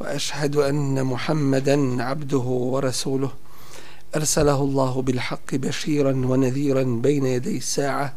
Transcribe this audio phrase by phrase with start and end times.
[0.00, 2.38] وأشهد أن محمدا عبده
[2.72, 3.30] ورسوله.
[4.16, 8.14] أرسله الله بالحق بشيرا ونذيرا بين يدي الساعة.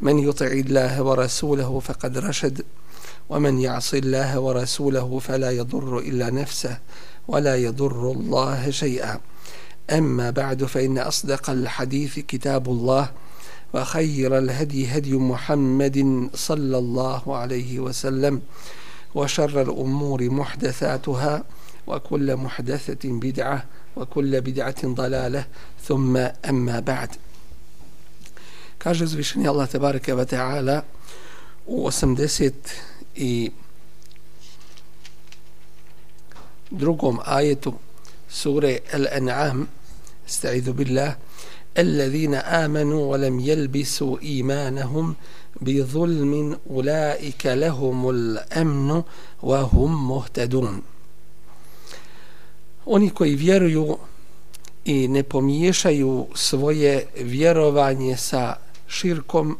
[0.00, 2.62] من يطع الله ورسوله فقد رشد
[3.30, 6.78] ومن يعص الله ورسوله فلا يضر إلا نفسه
[7.28, 9.20] ولا يضر الله شيئا.
[9.90, 13.10] أما بعد فإن أصدق الحديث كتاب الله
[13.74, 18.40] وخير الهدي هدي محمد صلى الله عليه وسلم.
[19.16, 21.34] وشر الأمور محدثاتها
[21.86, 23.64] وكل محدثة بدعة
[23.96, 25.44] وكل بدعة ضلالة
[25.88, 26.16] ثم
[26.48, 27.10] أما بعد.
[28.78, 30.84] Kaže zvišeni Allah tebareke ve ta'ala
[31.66, 32.52] u 80
[33.16, 33.50] i
[36.70, 37.72] drugom ajetu
[38.28, 39.66] sure Al-An'am
[40.26, 41.16] استعيذ بالله
[41.78, 45.14] الذين آمنوا ولم يلبسوا إيمانهم
[45.61, 49.03] بظلم أولئك لهم الأمن
[49.41, 50.81] وهم مهتدون
[52.85, 53.97] Oni koji vjeruju
[54.85, 58.55] i ne pomiješaju svoje vjerovanje sa
[58.87, 59.57] širkom,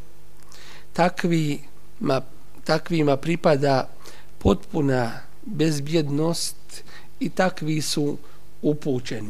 [0.94, 1.60] takvi
[2.00, 2.22] ma,
[2.64, 3.90] takvima pripada
[4.38, 5.12] potpuna
[5.46, 6.84] bezbjednost
[7.20, 8.18] i takvi su
[8.62, 9.30] upućeni.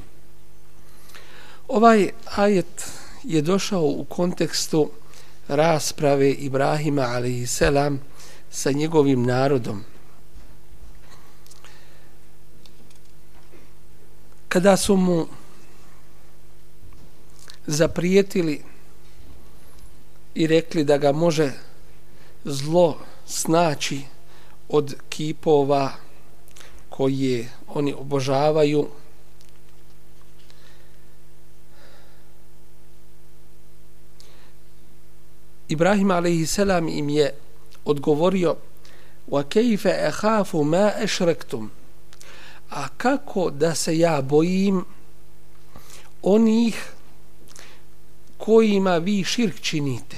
[1.67, 2.92] Ovaj ajet
[3.23, 4.90] je došao u kontekstu
[5.48, 7.62] rasprave Ibrahima a.s.
[8.50, 9.84] sa njegovim narodom.
[14.48, 15.27] Kada su mu
[17.67, 18.62] zaprijetili
[20.34, 21.52] i rekli da ga može
[22.44, 24.01] zlo snaći
[24.68, 25.92] od kipova
[26.89, 28.89] koje oni obožavaju,
[35.69, 36.59] Ibrahim a.s.
[36.89, 37.35] im je
[37.85, 38.57] odgovorio
[39.31, 41.71] wa kejfe ehafu ma ešrektum
[42.71, 44.85] a kako da se ja bojim
[46.23, 46.93] onih
[48.37, 50.17] kojima vi širk činite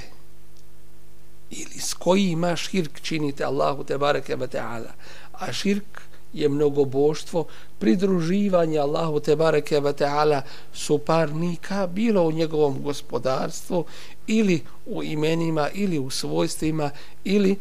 [1.49, 4.93] ili s kojima širk činite Allahu te bareke ve taala
[5.33, 6.01] a širk
[6.33, 7.45] je mnogo boštvo
[7.79, 10.41] pridruživanje Allahu te bareke ve taala
[10.73, 13.85] suparnika bilo u njegovom gospodarstvu
[14.29, 16.91] ili u imenima ili u svojstvima
[17.23, 17.57] ili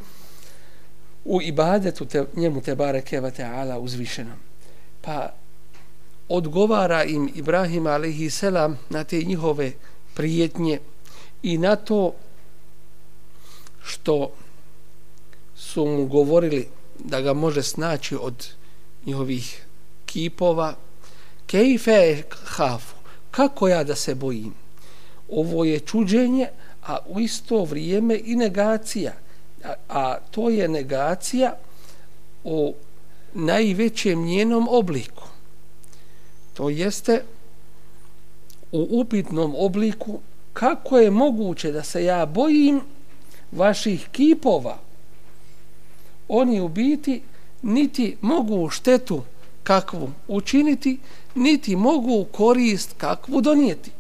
[1.25, 4.39] u ibadetu te, njemu te barekeva taala uzvišenom.
[5.01, 5.33] Pa
[6.29, 9.73] odgovara im Ibrahim alejhi selam na te njihove
[10.15, 10.79] prijetnje
[11.43, 12.15] i na to
[13.83, 14.31] što
[15.57, 16.69] su mu govorili
[16.99, 18.49] da ga može snaći od
[19.07, 19.65] njihovih
[20.07, 20.75] kipova.
[21.47, 22.95] Kejfe hafu
[23.31, 24.68] kako ja da se bojim?
[25.29, 26.49] Ovo je čuđenje
[26.89, 29.13] a u isto vrijeme i negacija.
[29.65, 31.57] A, a to je negacija
[32.45, 32.73] o
[33.35, 35.23] najvećem njenom obliku.
[36.55, 37.23] To jeste
[38.73, 40.21] u upitnom obliku
[40.53, 42.81] kako je moguće da se ja bojim
[43.53, 44.79] vaših kipova.
[46.29, 47.23] Oni u biti
[47.63, 49.23] niti mogu štetu
[49.63, 50.99] kakvu učiniti,
[51.35, 53.98] niti mogu korist kakvu donijeti.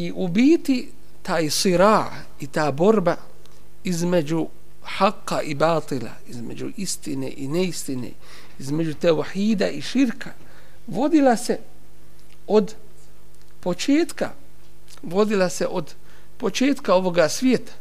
[0.00, 0.90] I u biti
[1.22, 3.16] taj sira i ta borba
[3.84, 4.46] između
[4.82, 8.10] haka i batila, između istine i neistine,
[8.58, 10.30] između tevahida i širka,
[10.86, 11.58] vodila se
[12.46, 12.74] od
[13.60, 14.30] početka,
[15.02, 15.94] vodila se od
[16.38, 17.72] početka ovoga svijeta.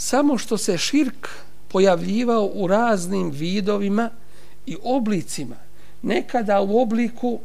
[0.00, 1.28] samo što se širk
[1.68, 4.10] pojavljivao u raznim vidovima
[4.66, 5.56] i oblicima,
[6.02, 7.40] nekada u obliku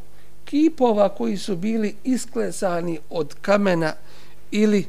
[0.45, 3.93] kipova koji su bili isklesani od kamena
[4.51, 4.85] ili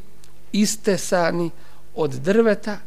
[0.52, 1.50] istesani
[1.94, 2.78] od drveta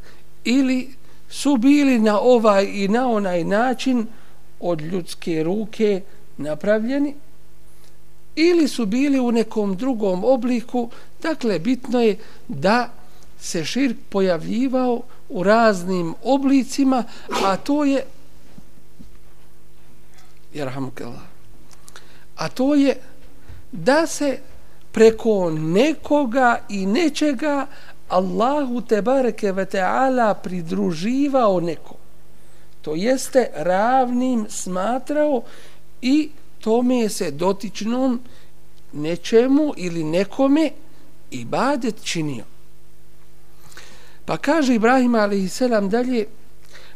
[0.43, 0.89] ili
[1.29, 4.07] su bili na ovaj i na onaj način
[4.59, 6.01] od ljudske ruke
[6.37, 7.15] napravljeni
[8.35, 10.89] ili su bili u nekom drugom obliku
[11.21, 12.17] dakle bitno je
[12.47, 12.89] da
[13.39, 17.03] se širk pojavljivao u raznim oblicima,
[17.43, 18.05] a to je
[22.35, 22.95] a to je
[23.71, 24.39] da se
[24.91, 27.67] preko nekoga i nečega
[28.07, 31.95] Allahu te bareke ve taala pridruživao neko
[32.81, 35.43] to jeste ravnim smatrao
[36.01, 36.29] i
[36.59, 38.19] tome se dotičnom
[38.93, 40.71] nečemu ili nekome
[41.31, 42.43] ibadet činio
[44.25, 45.61] pa kaže Ibrahim a.s.
[45.89, 46.25] dalje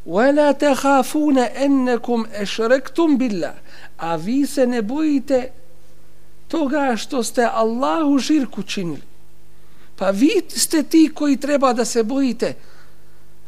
[0.07, 3.55] وَلَا تَخَافُونَ أَنَّكُمْ أَشْرَكْتُمْ بِاللَّهِ
[3.99, 5.51] a vi se ne bojite
[6.49, 9.03] toga što ste Allahu širku činili.
[9.97, 12.55] Pa vi ste ti koji treba da se bojite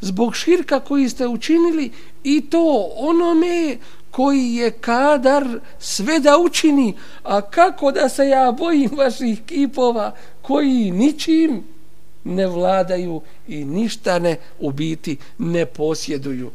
[0.01, 1.91] zbog širka koji ste učinili
[2.23, 3.77] i to onome
[4.11, 6.93] koji je kadar sve da učini.
[7.23, 11.63] A kako da se ja bojim vaših kipova koji ničim
[12.26, 16.50] ne vladaju i ništa ne ubiti ne posjeduju.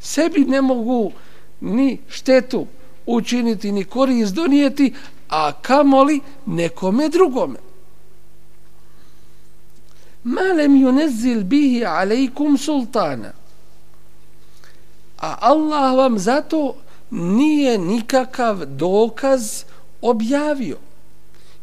[0.00, 1.12] Sebi ne mogu
[1.60, 2.66] ni štetu
[3.06, 4.94] učiniti ni korist donijeti,
[5.28, 7.58] a kamoli nekome drugome.
[10.24, 13.32] Malem yunzil bihi alejkum sultana.
[15.18, 16.74] A Allah vam zato
[17.10, 19.64] nije nikakav dokaz
[20.02, 20.78] objavio.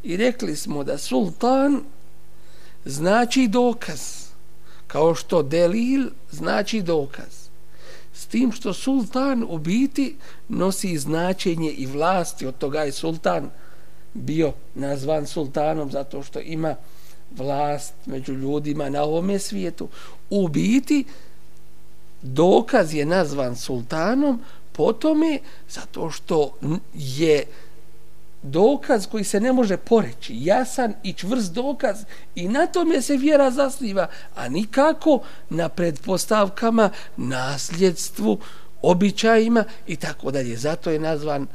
[0.03, 1.81] I rekli smo da sultan
[2.85, 4.29] znači dokaz.
[4.87, 7.49] Kao što delil znači dokaz.
[8.13, 10.15] S tim što sultan u biti
[10.49, 13.49] nosi značenje i vlasti, od toga je sultan
[14.13, 16.75] bio nazvan sultanom zato što ima
[17.31, 19.87] vlast među ljudima na ovome svijetu.
[20.29, 21.05] U biti
[22.21, 24.41] dokaz je nazvan sultanom
[24.71, 25.39] po tome
[25.69, 26.53] zato što
[26.93, 27.43] je
[28.41, 31.97] dokaz koji se ne može poreći, jasan i čvrst dokaz
[32.35, 38.39] i na tome se vjera zasniva, a nikako na predpostavkama, nasljedstvu,
[38.81, 40.57] običajima i tako dalje.
[40.57, 41.47] Zato je nazvan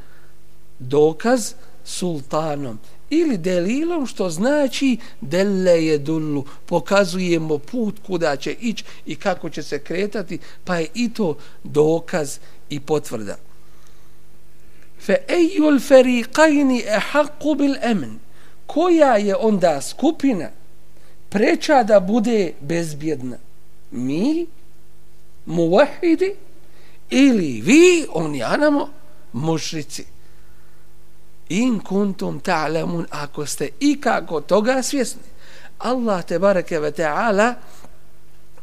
[0.79, 1.53] dokaz
[1.83, 2.79] sultanom
[3.09, 9.63] ili delilom što znači dele je dullu pokazujemo put kuda će ići i kako će
[9.63, 12.37] se kretati pa je i to dokaz
[12.69, 13.44] i potvrda
[15.05, 18.19] fe ejul feriqajni e haqqu bil emn.
[18.65, 20.49] koja je onda skupina
[21.29, 23.37] preča da bude bezbjedna
[23.91, 24.47] mi
[25.45, 26.35] muvahidi
[27.09, 28.89] ili vi oni anamo
[29.33, 30.05] mušrici
[31.49, 35.21] in kuntum ta'lamun ako ste ikako toga svjesni
[35.79, 37.53] Allah te bareke ve taala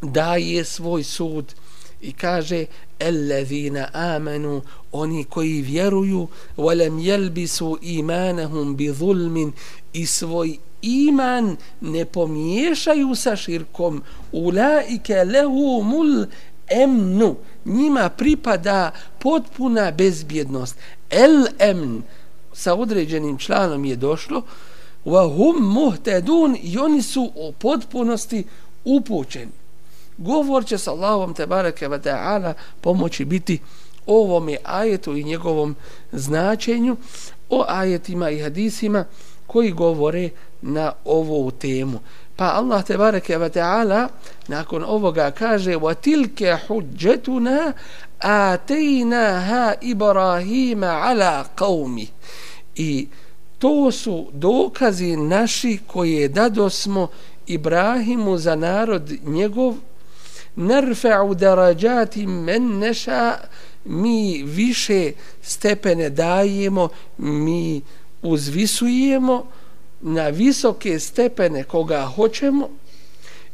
[0.02, 1.54] daje svoj sud
[2.00, 2.66] i kaže
[3.01, 6.27] الذين آمنوا oni koji vjeruju
[6.57, 9.53] ولم يلبسوا إيمانهم بظلم
[9.94, 14.01] i svoj iman ne pomiješaju sa širkom
[14.31, 16.25] ulaike lehumul
[16.68, 17.35] emnu
[17.65, 20.75] njima pripada potpuna bezbjednost
[21.09, 22.03] el emn
[22.53, 24.41] sa određenim članom je došlo
[25.06, 28.44] wa hum muhtadun i oni su u potpunosti
[28.85, 29.51] upućeni
[30.19, 33.61] govor će sa Allahom te bareke ve taala pomoći biti
[34.06, 35.76] ovom ajetu i njegovom
[36.12, 36.97] značenju
[37.50, 39.05] o ajetima i hadisima
[39.47, 40.31] koji govore
[40.62, 42.00] na ovu temu.
[42.37, 44.09] Pa Allah te bareke ve taala
[44.49, 47.73] nakon ovoga kaže wa tilka hujjatuna
[48.19, 52.06] ataynaha ibrahima ala qaumi
[52.75, 53.09] i
[53.59, 57.09] to su dokazi naši koje dado smo
[57.47, 59.75] Ibrahimu za narod njegov
[60.56, 63.37] narfa'u darajati men neša
[63.84, 67.82] mi više stepene dajemo mi
[68.23, 69.47] uzvisujemo
[70.00, 72.68] na visoke stepene koga hoćemo.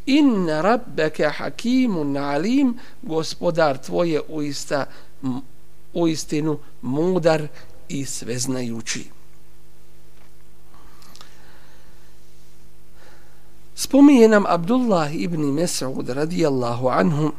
[0.07, 4.87] In rabbeke hakimun alim gospodar tvoje uista
[5.95, 7.49] u istinu mudar
[7.89, 9.18] i sveznajući.
[13.79, 17.31] Spominje nam Abdullah ibn Mes'ud radijallahu anhu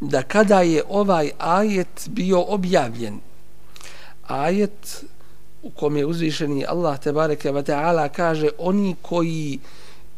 [0.00, 3.18] da kada je ovaj ajet bio objavljen,
[4.26, 5.04] ajet
[5.62, 9.58] u kom je uzvišeni Allah tebareke wa ta'ala kaže oni koji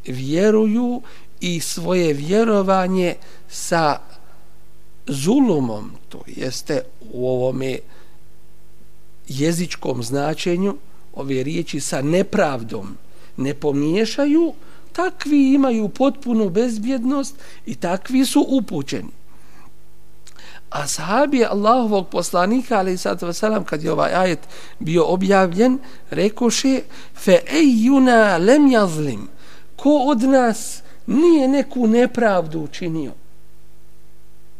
[0.06, 1.02] vjeruju
[1.40, 3.14] i svoje vjerovanje
[3.48, 3.98] sa
[5.06, 6.82] zulumom, to jeste
[7.12, 7.78] u ovome
[9.28, 10.76] jezičkom značenju,
[11.14, 12.96] ove riječi sa nepravdom,
[13.36, 14.54] ne pomiješaju,
[14.98, 17.36] takvi imaju potpunu bezbjednost
[17.66, 19.10] i takvi su upućeni.
[20.70, 24.38] A sahabi Allahovog poslanika, ali sad vasalam, kad je ovaj ajet
[24.78, 25.78] bio objavljen,
[26.10, 26.80] rekoše,
[27.14, 29.28] fe ejuna lem jazlim,
[29.76, 33.12] ko od nas nije neku nepravdu učinio.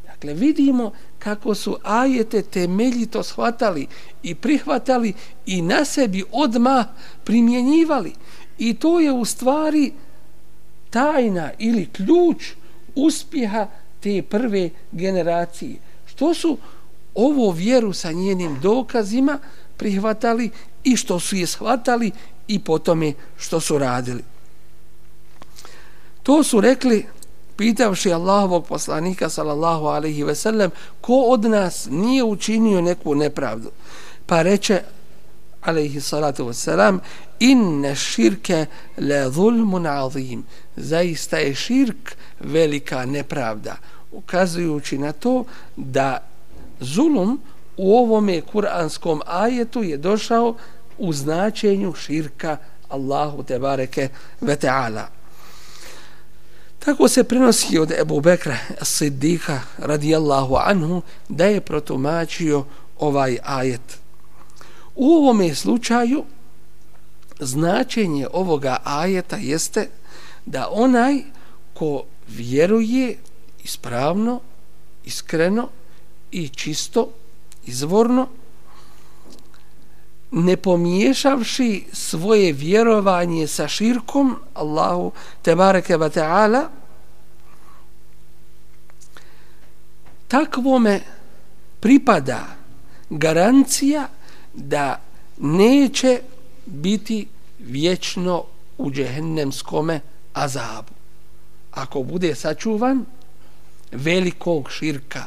[0.06, 3.86] Dakle, vidimo kako su ajete temeljito shvatali
[4.22, 5.12] i prihvatali
[5.46, 6.84] i na sebi odma
[7.24, 8.12] primjenjivali.
[8.58, 9.92] I to je u stvari
[10.90, 12.52] tajna ili ključ
[12.94, 13.66] uspjeha
[14.00, 15.76] te prve generacije.
[16.06, 16.58] Što su
[17.14, 19.38] ovo vjeru sa njenim dokazima
[19.76, 20.50] prihvatali
[20.84, 22.10] i što su je shvatali
[22.48, 24.24] i po tome što su radili.
[26.22, 27.06] To su rekli
[27.56, 33.70] pitavši Allahovog poslanika sallallahu alaihi ve sellem ko od nas nije učinio neku nepravdu
[34.26, 34.82] pa reče
[35.62, 36.98] alaihi salatu ve
[37.40, 38.66] inne širke
[38.98, 40.44] le zulmun azim
[40.76, 43.76] zaista je širk velika nepravda
[44.12, 45.44] ukazujući na to
[45.76, 46.18] da
[46.80, 47.40] zulum
[47.76, 50.56] u ovome kuranskom ajetu je došao
[50.98, 52.56] u značenju širka
[52.88, 54.08] Allahu te bareke
[54.40, 55.18] ve ta'ala
[56.78, 62.64] Tako se prenosi od Ebu Bekra Siddika radijallahu anhu da je protumačio
[62.98, 63.98] ovaj ajet.
[64.98, 66.24] U ovome slučaju
[67.40, 69.88] značenje ovoga ajeta jeste
[70.46, 71.22] da onaj
[71.74, 73.16] ko vjeruje
[73.64, 74.40] ispravno,
[75.04, 75.68] iskreno
[76.30, 77.08] i čisto,
[77.66, 78.28] izvorno,
[80.30, 85.12] ne pomiješavši svoje vjerovanje sa širkom Allahu
[85.42, 86.68] tebareke wa ta'ala
[90.28, 91.00] takvome
[91.80, 92.46] pripada
[93.10, 94.08] garancija
[94.58, 95.00] da
[95.38, 96.20] neće
[96.66, 97.26] biti
[97.58, 98.44] vječno
[98.78, 100.00] u džehennemskome
[100.32, 100.92] azabu.
[101.70, 103.04] Ako bude sačuvan
[103.92, 105.24] velikog širka.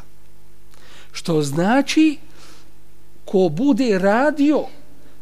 [1.11, 2.17] Što znači
[3.25, 4.65] ko bude radio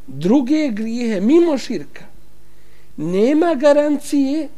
[0.07, 2.03] druge grijehe mimo širka
[2.97, 4.49] nema garancije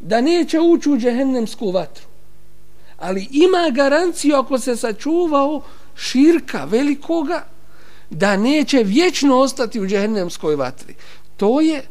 [0.00, 2.04] da neće ući u džehennemsku vatru
[2.98, 5.62] ali ima garanciju ako se sačuvao
[5.96, 7.44] širka velikoga
[8.12, 10.94] da neće vječno ostati u džehennemskoj vatri
[11.36, 11.82] to je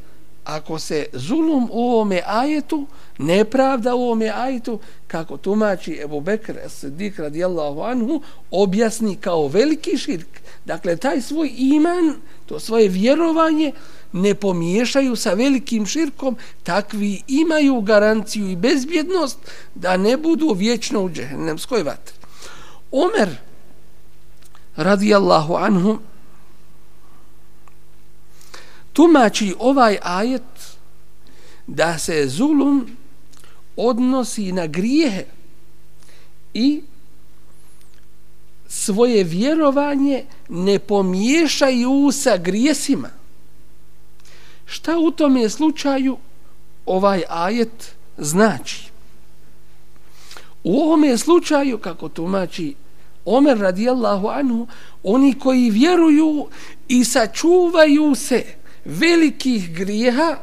[0.43, 2.87] ako se zulum u ovome ajetu
[3.17, 10.41] nepravda u ovome ajetu kako tumači Ebu Bekr Sidik radijallahu anhu objasni kao veliki širk
[10.65, 13.71] dakle taj svoj iman to svoje vjerovanje
[14.11, 19.37] ne pomiješaju sa velikim širkom, takvi imaju garanciju i bezbjednost
[19.75, 22.15] da ne budu vječno u džehennemskoj vatri.
[22.91, 23.37] Omer
[24.75, 25.97] radijallahu anhu
[28.93, 30.77] tumači ovaj ajet
[31.67, 32.97] da se zulum
[33.75, 35.25] odnosi na grijehe
[36.53, 36.81] i
[38.67, 43.09] svoje vjerovanje ne pomiješaju sa grijesima.
[44.65, 46.17] Šta u tom je slučaju
[46.85, 48.91] ovaj ajet znači?
[50.63, 52.75] U ovom je slučaju, kako tumači
[53.25, 54.67] Omer radijallahu anhu,
[55.03, 56.47] oni koji vjeruju
[56.87, 58.45] i sačuvaju se
[58.85, 60.37] velikih grijeha,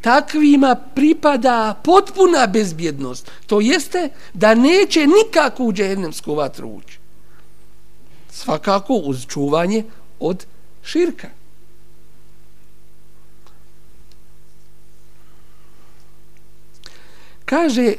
[0.00, 3.30] takvima pripada potpuna bezbjednost.
[3.46, 6.98] To jeste da neće nikako u džehennemsku vatru ući
[8.34, 9.84] svakako uz čuvanje
[10.20, 10.46] od
[10.82, 11.28] širka.
[17.44, 17.94] Kaže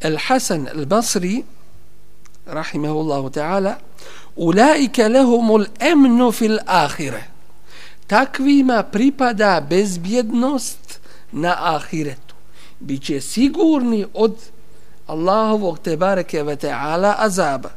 [0.00, 1.44] El Hasan El Basri
[2.46, 3.74] rahimahullahu ta'ala
[4.36, 7.24] ulaike lehumul emnu fil ahireh
[8.10, 11.00] takvima pripada bezbjednost
[11.32, 12.34] na ahiretu.
[12.80, 14.36] Biće sigurni od
[15.06, 17.70] Allahovog tebareke ve ta'ala azaba.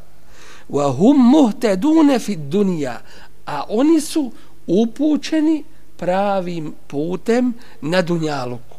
[0.70, 3.00] Wa hum muhtadun fi dunya
[3.46, 4.32] a oni su
[4.66, 5.64] upućeni
[5.96, 8.73] pravim putem na dunjaluku.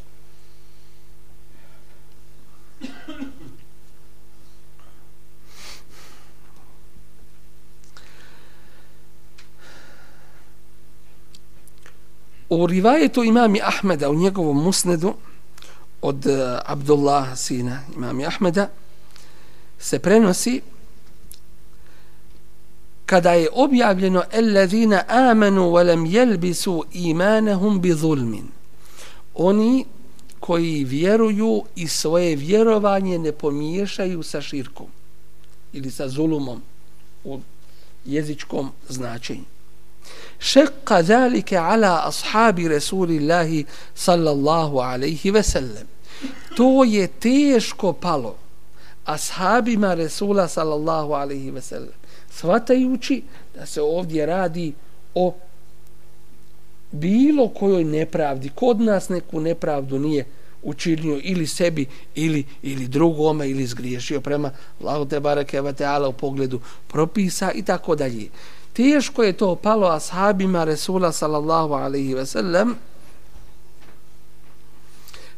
[12.50, 15.14] U rivajetu imami Ahmeda u njegovom musnedu
[16.02, 18.70] od eh, uh, Abdullah sina imami Ahmeda
[19.80, 20.62] se prenosi
[23.06, 28.48] kada je objavljeno ellezina amanu velem jelbisu imanahum bi zulmin.
[29.36, 29.86] Oni
[30.40, 34.88] koji vjeruju i svoje vjerovanje ne pomiješaju sa širkom
[35.74, 36.62] ili sa zulumom
[37.24, 37.40] u
[38.06, 39.55] jezičkom značenju.
[40.46, 45.88] شق ذلك على أصحاب رسول الله صلى الله عليه وسلم
[46.58, 48.36] to je teško palo
[49.06, 51.98] ashabima Resula sallallahu alaihi ve sellem
[52.38, 53.22] shvatajući
[53.56, 54.74] da se ovdje radi
[55.16, 55.34] o
[56.92, 58.50] bilo kojoj nepravdi.
[58.56, 60.26] Kod nas neku nepravdu nije
[60.64, 61.86] učinio ili sebi
[62.16, 67.64] ili, ili drugome ili zgriješio prema Allahu te bareke ve taala u pogledu propisa i
[67.64, 68.28] tako dalje.
[68.76, 72.76] Teško je to palo ashabima Resula sallallahu alaihi ve sellem.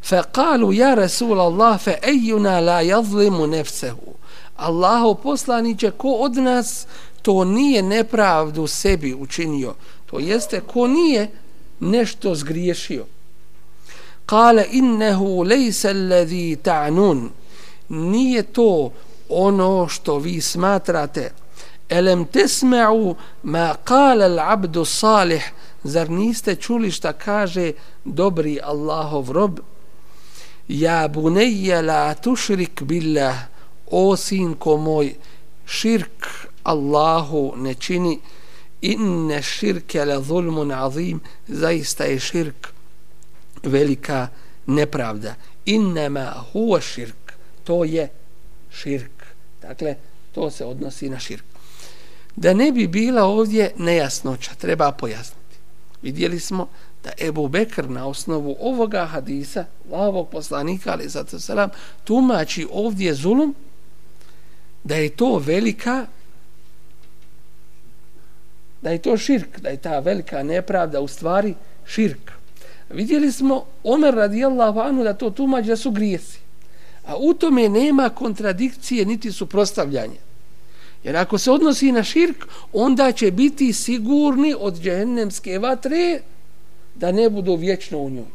[0.02, 4.14] Fa kalu ja Rasul Allah fa ejuna la jazlimu nefsehu.
[4.56, 6.88] Allaho poslaniće ko od nas
[7.22, 9.74] to nije nepravdu sebi učinio
[10.06, 11.32] to jeste ko nije
[11.80, 13.06] nešto zgriješio.
[14.26, 17.30] Kale innehu lejse alladhi ta'nun.
[17.90, 18.92] Nije to
[19.30, 21.32] ono što vi smatrate
[21.90, 25.44] elem tesme'u ma qala al-abdu salih.
[25.84, 27.72] Zar niste čuli šta kaže
[28.04, 29.60] dobri Allahov rob?
[30.68, 33.38] Ja bunejja la tušrik billah.
[33.92, 35.16] O sinko moj
[35.66, 36.28] širk
[36.64, 38.20] Allahu ne čini.
[38.82, 41.22] Inne širke la zulmun azim.
[41.48, 42.68] Zaista je širk
[43.64, 44.28] velika
[44.66, 45.36] nepravda.
[45.66, 47.34] Innema huwa širk.
[47.64, 48.10] To je
[48.72, 49.24] širk.
[49.62, 49.96] Dakle
[50.32, 51.57] to se odnosi na širk
[52.38, 55.58] da ne bi bila ovdje nejasnoća treba pojasniti
[56.02, 56.68] vidjeli smo
[57.04, 61.70] da Ebu Bekr na osnovu ovoga hadisa ovog poslanika ali zato selam
[62.04, 63.56] tumači ovdje zulum
[64.84, 66.06] da je to velika
[68.82, 71.54] da je to širk, da je ta velika nepravda u stvari
[71.86, 72.32] širk.
[72.90, 76.40] Vidjeli smo Omer radijallahu anhu da to tumači da su grijesi.
[77.06, 80.27] A u tome nema kontradikcije niti suprostavljanja.
[81.08, 86.20] Jer ako se odnosi na širk, onda će biti sigurni od džehennemske vatre
[86.96, 88.26] da ne budu vječno u njoj.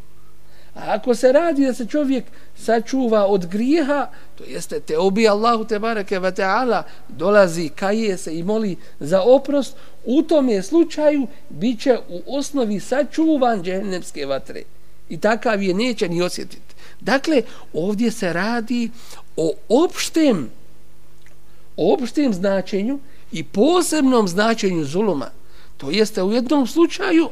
[0.75, 2.25] A ako se radi da se čovjek
[2.57, 8.39] sačuva od grijeha, to jeste te obi Allahu te bareke ve taala dolazi kaje se
[8.39, 14.63] i moli za oprost, u tom je slučaju biće u osnovi sačuvan džehennemske vatre.
[15.09, 16.75] I takav je neće ni osjetiti.
[17.01, 18.91] Dakle, ovdje se radi
[19.37, 20.51] o opštem
[21.77, 22.99] opštem značenju
[23.33, 25.31] i posebnom značenju zuluma.
[25.77, 27.29] To jeste u jednom slučaju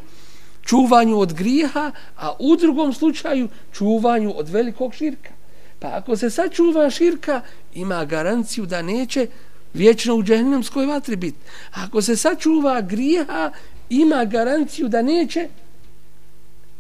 [0.67, 5.31] čuvanju od grijeha, a u drugom slučaju čuvanju od velikog širka.
[5.79, 7.41] Pa ako se sačuva širka,
[7.75, 9.27] ima garanciju da neće
[9.75, 11.39] vječno u džehennemskoj vatri biti.
[11.71, 13.51] Ako se sačuva grijeha,
[13.91, 15.49] ima garanciju da neće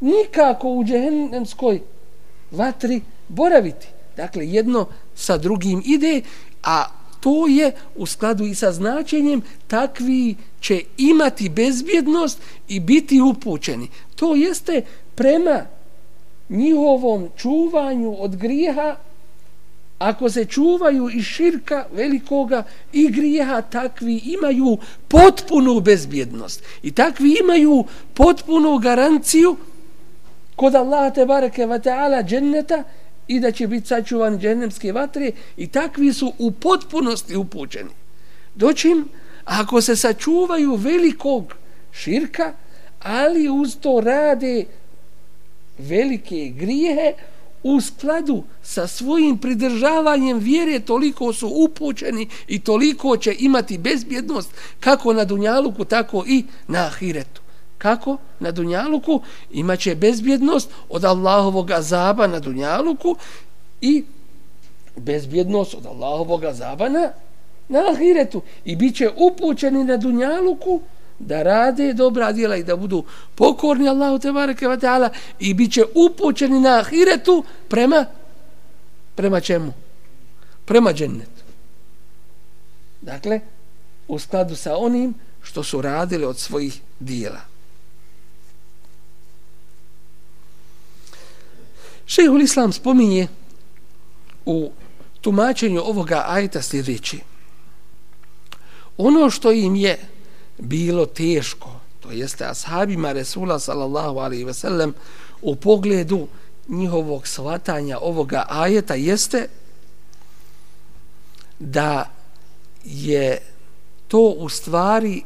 [0.01, 1.81] nikako u džehennemskoj
[2.51, 3.87] vatri boraviti.
[4.17, 6.23] Dakle, jedno sa drugim ide,
[6.63, 13.89] a to je u skladu i sa značenjem takvi će imati bezbjednost i biti upućeni.
[14.17, 14.83] To jeste
[15.15, 15.67] prema
[16.49, 18.97] njihovom čuvanju od grijeha
[20.01, 24.79] ako se čuvaju i širka velikoga i grijeha, takvi imaju
[25.09, 26.63] potpunu bezbjednost.
[26.83, 29.57] I takvi imaju potpunu garanciju
[30.57, 32.83] kod Allah te bareke ve ta'ala dženneta
[33.31, 37.91] i da će biti sačuvan džennemske vatre i takvi su u potpunosti upućeni.
[38.55, 39.05] Doćim,
[39.45, 41.55] ako se sačuvaju velikog
[41.93, 42.53] širka,
[43.03, 44.65] ali uz to rade
[45.79, 47.13] velike grijehe,
[47.63, 55.13] u skladu sa svojim pridržavanjem vjere toliko su upućeni i toliko će imati bezbjednost kako
[55.13, 57.40] na Dunjaluku, tako i na Ahiretu.
[57.81, 58.17] Kako?
[58.41, 63.17] Na Dunjaluku imaće bezbjednost od Allahovog azaba na Dunjaluku
[63.81, 64.05] i
[64.97, 67.13] bezbjednost od Allahovog azaba na,
[67.69, 68.43] na Ahiretu.
[68.65, 70.81] I bit će upućeni na Dunjaluku
[71.19, 75.85] da rade dobra djela i da budu pokorni Allahu te bareke ve taala i biće
[75.95, 78.07] upućeni na ahiretu prema
[79.15, 79.73] prema čemu?
[80.65, 81.43] Prema džennetu.
[83.01, 83.41] Dakle,
[84.09, 87.50] u skladu sa onim što su radili od svojih dijela.
[92.11, 93.29] Šehul Islam spominje
[94.47, 94.73] u
[95.21, 97.21] tumačenju ovoga ajta sljedeći.
[98.97, 99.99] Ono što im je
[100.59, 104.95] bilo teško, to jeste ashabima Resula sallallahu alaihi ve sellem,
[105.43, 106.27] u pogledu
[106.69, 109.49] njihovog svatanja ovoga ajeta jeste
[111.59, 112.11] da
[112.85, 113.39] je
[114.09, 115.23] to u stvari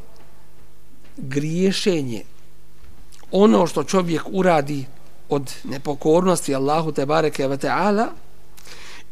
[1.17, 2.23] griješenje
[3.31, 4.85] ono što čovjek uradi
[5.29, 8.09] od nepokornosti Allahu te bareke ve taala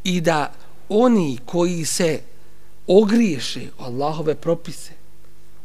[0.05, 0.53] i da
[0.89, 2.21] oni koji se
[2.87, 4.93] ogriješe Allahove propise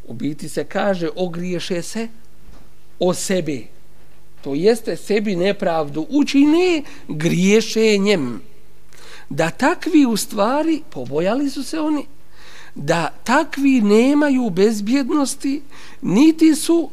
[0.08, 2.08] u biti se kaže ogriješe se
[3.00, 3.62] o sebe
[4.44, 8.42] to jeste sebi nepravdu učine griješenjem
[9.30, 12.06] da takvi u stvari pobojali su se oni
[12.76, 15.62] da takvi nemaju bezbjednosti
[16.02, 16.90] niti su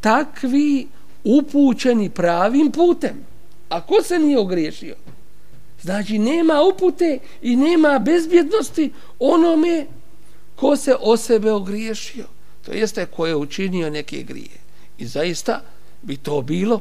[0.00, 0.88] takvi
[1.24, 3.24] upućeni pravim putem
[3.68, 4.96] a ko se nije ogriješio
[5.82, 9.86] znači nema upute i nema bezbjednosti onome
[10.56, 12.24] ko se o sebe ogriješio,
[12.66, 14.58] to jeste ko je učinio neke grije.
[14.98, 15.62] I zaista
[16.02, 16.80] bi to bilo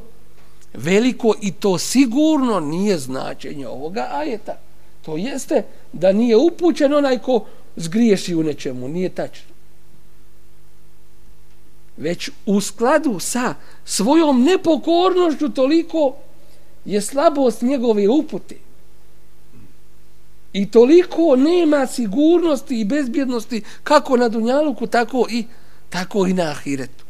[0.73, 4.59] veliko i to sigurno nije značenje ovoga ajeta.
[5.01, 9.50] To jeste da nije upućen onaj ko zgriješi u nečemu, nije tačno.
[11.97, 13.53] Već u skladu sa
[13.85, 16.15] svojom nepokornošću toliko
[16.85, 18.55] je slabost njegove upute.
[20.53, 25.45] I toliko nema sigurnosti i bezbjednosti kako na Dunjaluku, tako i,
[25.89, 27.05] tako i na Ahiretu.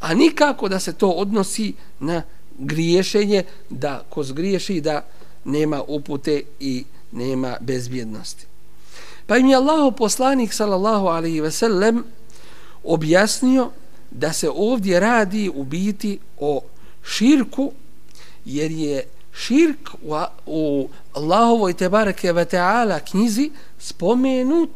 [0.00, 2.22] A nikako da se to odnosi na
[2.58, 5.06] griješenje, da ko zgriješi da
[5.44, 8.46] nema upute i nema bezbjednosti.
[9.26, 12.04] Pa im je Allaho poslanik sallallahu alaihi ve sellem
[12.84, 13.70] objasnio
[14.10, 16.60] da se ovdje radi u biti o
[17.04, 17.72] širku
[18.44, 20.14] jer je širk u,
[20.46, 24.70] u Allahovoj tebareke ve ta'ala knjizi spomenut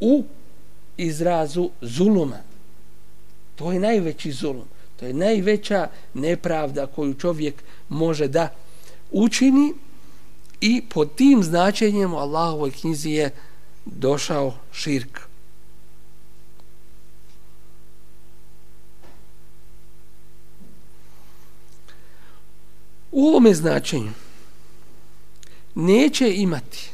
[0.00, 0.24] u
[0.96, 2.38] izrazu zuluma.
[3.56, 4.64] To je najveći zulum.
[4.96, 7.54] To je najveća nepravda koju čovjek
[7.88, 8.48] može da
[9.10, 9.74] učini
[10.60, 13.30] i pod tim značenjem u Allahovoj knjizi je
[13.84, 15.20] došao širk.
[23.16, 24.10] U ovome značenju
[25.74, 26.90] neće imati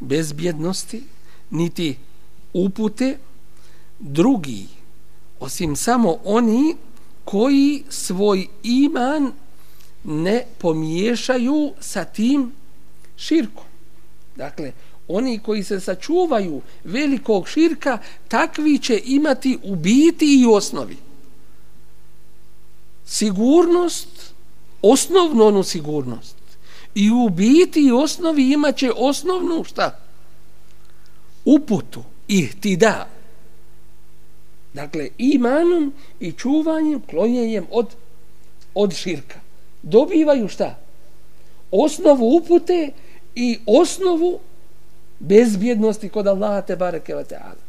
[0.00, 1.02] bezbjednosti
[1.50, 1.96] niti
[2.52, 3.18] upute
[3.98, 4.66] drugi
[5.40, 6.76] osim samo oni
[7.24, 9.32] koji svoj iman
[10.04, 12.52] ne pomiješaju sa tim
[13.16, 13.64] širkom.
[14.36, 14.72] Dakle,
[15.08, 20.96] oni koji se sačuvaju velikog širka, takvi će imati u biti i osnovi.
[23.06, 24.35] Sigurnost,
[24.82, 26.36] osnovnu onu sigurnost.
[26.94, 29.98] I u biti i osnovi imaće osnovnu šta?
[31.44, 33.08] Uputu i ti da.
[34.74, 37.86] Dakle, imanom i čuvanjem, klonjenjem od,
[38.74, 39.40] od širka.
[39.82, 40.78] Dobivaju šta?
[41.70, 42.90] Osnovu upute
[43.34, 44.38] i osnovu
[45.18, 47.65] bezbjednosti kod Allaha te bareke ve taala.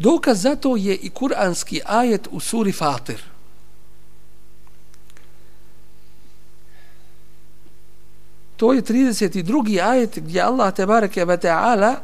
[0.00, 3.20] Dokaz za to je i kuranski ajet u suri Fatir.
[8.56, 9.80] To je 32.
[9.82, 12.00] ajet gdje Allah te bareke ve taala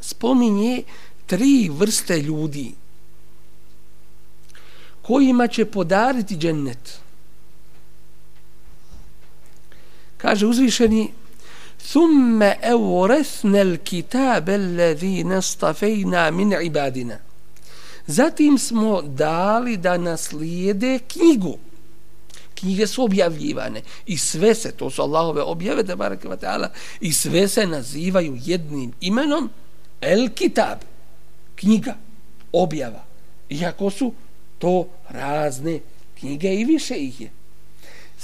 [0.00, 0.82] spominje
[1.26, 2.74] tri vrste ljudi
[5.02, 7.00] kojima će podariti džennet.
[10.16, 11.12] Kaže uzvišeni
[11.86, 17.18] ثم أورثنا الكتاب الذين اصطفينا min ibadina.
[18.06, 21.58] Zatim smo dali da naslijede knjigu.
[22.54, 26.28] Knjige su objavljivane i sve se, to su Allahove objave, da barake
[27.00, 29.50] i sve se nazivaju jednim imenom
[30.00, 30.78] El Kitab
[31.56, 31.96] knjiga,
[32.52, 33.04] objava.
[33.50, 34.12] Iako su
[34.58, 35.80] to razne
[36.18, 37.30] knjige i više ih je.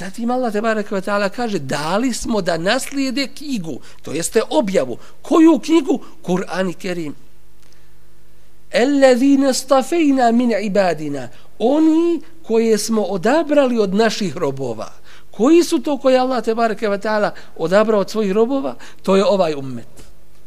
[0.00, 4.96] Zatim Allah te barek ta'ala kaže dali smo da naslijede knjigu, to jeste objavu.
[5.22, 6.00] Koju knjigu?
[6.22, 7.14] Kur'an i Kerim.
[8.70, 11.28] Ellezine stafejna min ibadina.
[11.58, 14.92] Oni koje smo odabrali od naših robova.
[15.30, 18.74] Koji su to koje Allah te barek ta'ala odabrao od svojih robova?
[19.02, 19.88] To je ovaj ummet.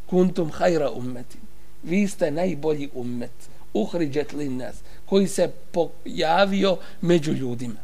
[0.05, 1.37] Kuntum hajra ummeti.
[1.83, 3.31] vi ste najbolji ummet
[3.73, 7.79] uhriđet li nas koji se pojavio među ljudima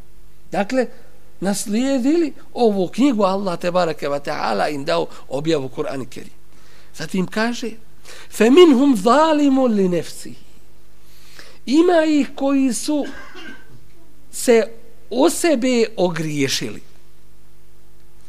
[0.50, 0.86] dakle
[1.40, 6.32] naslijedili ovu knjigu Allah te barake wa ta'ala im dao objavu Kur'an Kerim.
[6.94, 7.70] Zatim kaže
[8.30, 10.34] fe minhum zalimu li nefsi.
[11.66, 13.06] Ima ih koji su
[14.32, 14.66] se
[15.10, 16.82] o sebe ogriješili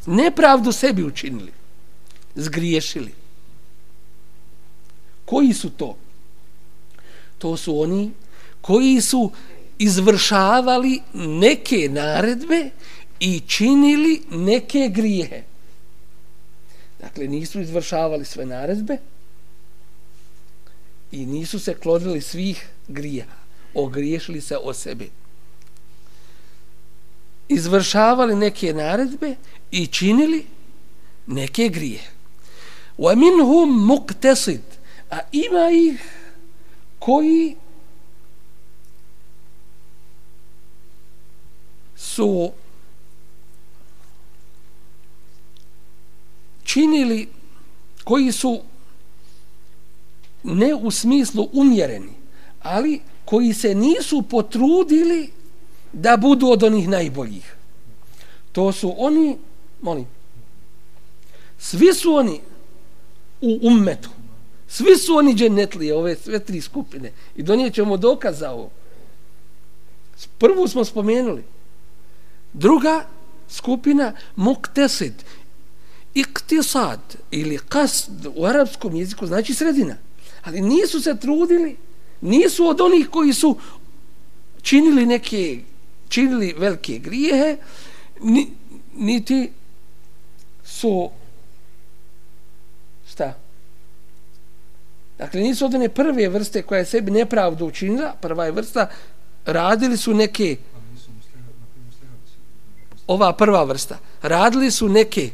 [0.06, 1.52] nepravdu sebi učinili
[2.36, 3.13] zgriješili.
[5.26, 5.97] Koji su to?
[7.38, 8.12] To su oni
[8.62, 9.32] koji su
[9.80, 12.69] izvršavali neke naredbe
[13.20, 15.42] i činili neke grijehe.
[17.00, 18.98] Dakle, nisu izvršavali sve naredbe
[21.12, 23.26] i nisu se klonili svih grija.
[23.74, 25.11] Ogriješili se o sebi.
[27.48, 29.37] Izvršavali neke naredbe
[29.70, 30.46] i činili
[31.26, 32.00] neke grije.
[32.98, 34.61] وَمِنْهُمْ مُقْتَصِدْ
[35.11, 36.00] A ima ih
[36.98, 37.57] koji
[41.96, 42.52] su
[46.73, 47.27] činili,
[48.03, 48.62] koji su
[50.43, 52.13] ne u smislu umjereni,
[52.62, 55.29] ali koji se nisu potrudili
[55.93, 57.55] da budu od onih najboljih.
[58.51, 59.38] To su oni,
[59.81, 60.07] molim,
[61.62, 62.41] Svi su oni
[63.41, 64.10] u ummetu.
[64.67, 67.12] Svi su oni dženetlije, ove sve tri skupine.
[67.36, 68.69] I donijećemo dokaz za ovo.
[70.38, 71.43] Prvu smo spomenuli.
[72.53, 73.05] Druga
[73.49, 75.13] skupina muktesid.
[76.13, 77.00] Iktisad
[77.32, 79.95] ili kasd u arapskom jeziku znači sredina.
[80.43, 81.78] Ali nisu se trudili,
[82.21, 83.58] nisu od onih koji su
[84.62, 85.60] činili neke,
[86.10, 87.58] činili velike grijehe,
[88.21, 88.52] ni,
[88.95, 89.52] niti
[90.63, 91.10] su
[93.12, 93.34] šta?
[95.17, 98.89] Dakle, nisu od one prve vrste koja je sebi nepravdu učinila, prva je vrsta,
[99.45, 100.58] radili su neke
[103.08, 105.30] ova prva vrsta, radili su neke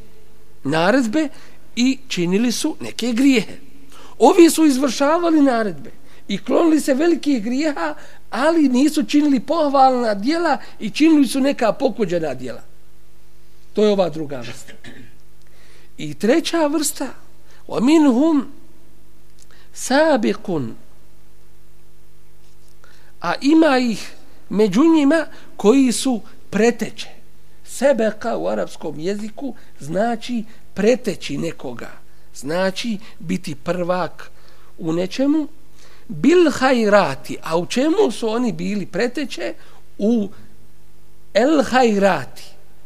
[0.70, 1.30] naredbe
[1.76, 3.58] i činili su neke grijehe.
[4.20, 5.92] Ovi su izvršavali naredbe
[6.28, 7.96] i klonili se velikih grijeha,
[8.30, 12.62] ali nisu činili pohvalna dijela i činili su neka pokuđena dijela.
[13.74, 14.74] To je ova druga vrsta.
[15.98, 17.08] I treća vrsta,
[17.68, 18.52] wa minhum
[19.76, 20.74] sabiqun.
[23.22, 24.14] A ima ih
[24.50, 25.26] među njima
[25.58, 27.17] koji su preteče.
[27.78, 31.90] Sebeka u arapskom jeziku znači preteći nekoga.
[32.36, 34.32] Znači biti prvak
[34.78, 35.48] u nečemu.
[36.08, 37.38] Bil hajrati.
[37.44, 39.54] A u čemu su oni bili preteće?
[39.98, 40.30] U
[41.34, 42.44] el hajrati.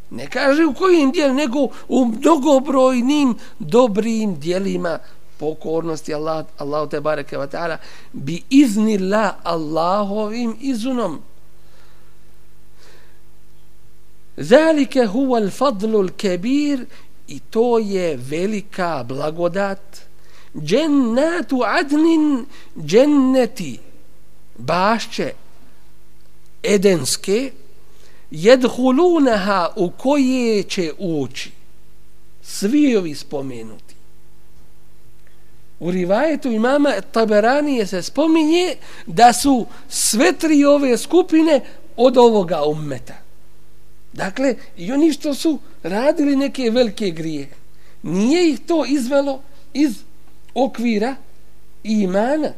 [0.10, 5.00] Ne kaže u kojim dijel, nego u mnogobrojnim dobrim dijelima
[5.40, 7.78] pokornosti Allah, Allah te bareke wa ta'ala
[8.12, 11.22] bi iznila Allahovim izunom.
[14.42, 16.86] Zalike huwa al-fadlu al-kabir
[17.28, 19.98] i to je velika blagodat.
[20.54, 23.80] Jannatu adnin jannati
[24.58, 25.34] bašće
[26.64, 27.52] edenske
[28.32, 31.52] jedhulunaha u koje će ući
[32.42, 33.96] svi ovi spomenuti
[35.80, 38.76] u rivajetu imama Taberanije se spominje
[39.06, 41.62] da su sve tri ove skupine
[41.98, 43.14] od ovoga ummeta
[44.14, 47.50] dakle i oni što su radili neke velike grije
[48.02, 49.42] nije ih to izvelo
[49.74, 50.04] iz
[50.54, 51.16] okvira
[51.84, 52.52] imana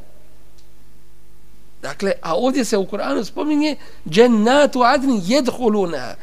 [1.83, 3.75] Dakle, a ovdje se u Koranu spominje
[4.09, 6.15] džennatu adni jedhuluna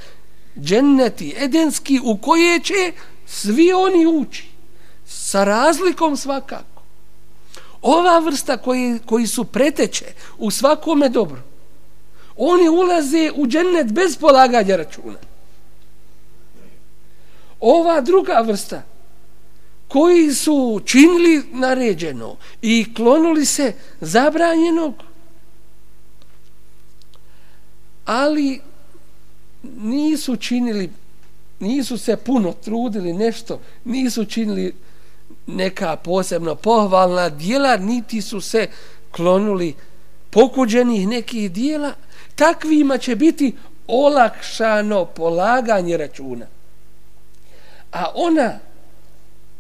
[0.61, 2.93] dženneti edenski u koje će
[3.27, 4.49] svi oni ući
[5.07, 6.83] sa razlikom svakako.
[7.83, 10.05] Ova vrsta koji, koji su preteče
[10.38, 11.43] u svakome dobro
[12.42, 15.18] oni ulaze u džennet bez polaganja računa.
[17.61, 18.83] Ova druga vrsta
[19.88, 24.94] koji su činili naređeno i klonuli se zabranjenog
[28.05, 28.61] ali
[29.62, 30.90] nisu činili
[31.61, 34.74] nisu se puno trudili nešto nisu činili
[35.46, 38.66] neka posebno pohvalna dijela niti su se
[39.11, 39.74] klonuli
[40.31, 41.94] pokuđenih nekih dijela
[42.40, 43.53] takvima će biti
[43.87, 46.46] olakšano polaganje računa
[47.92, 48.59] a ona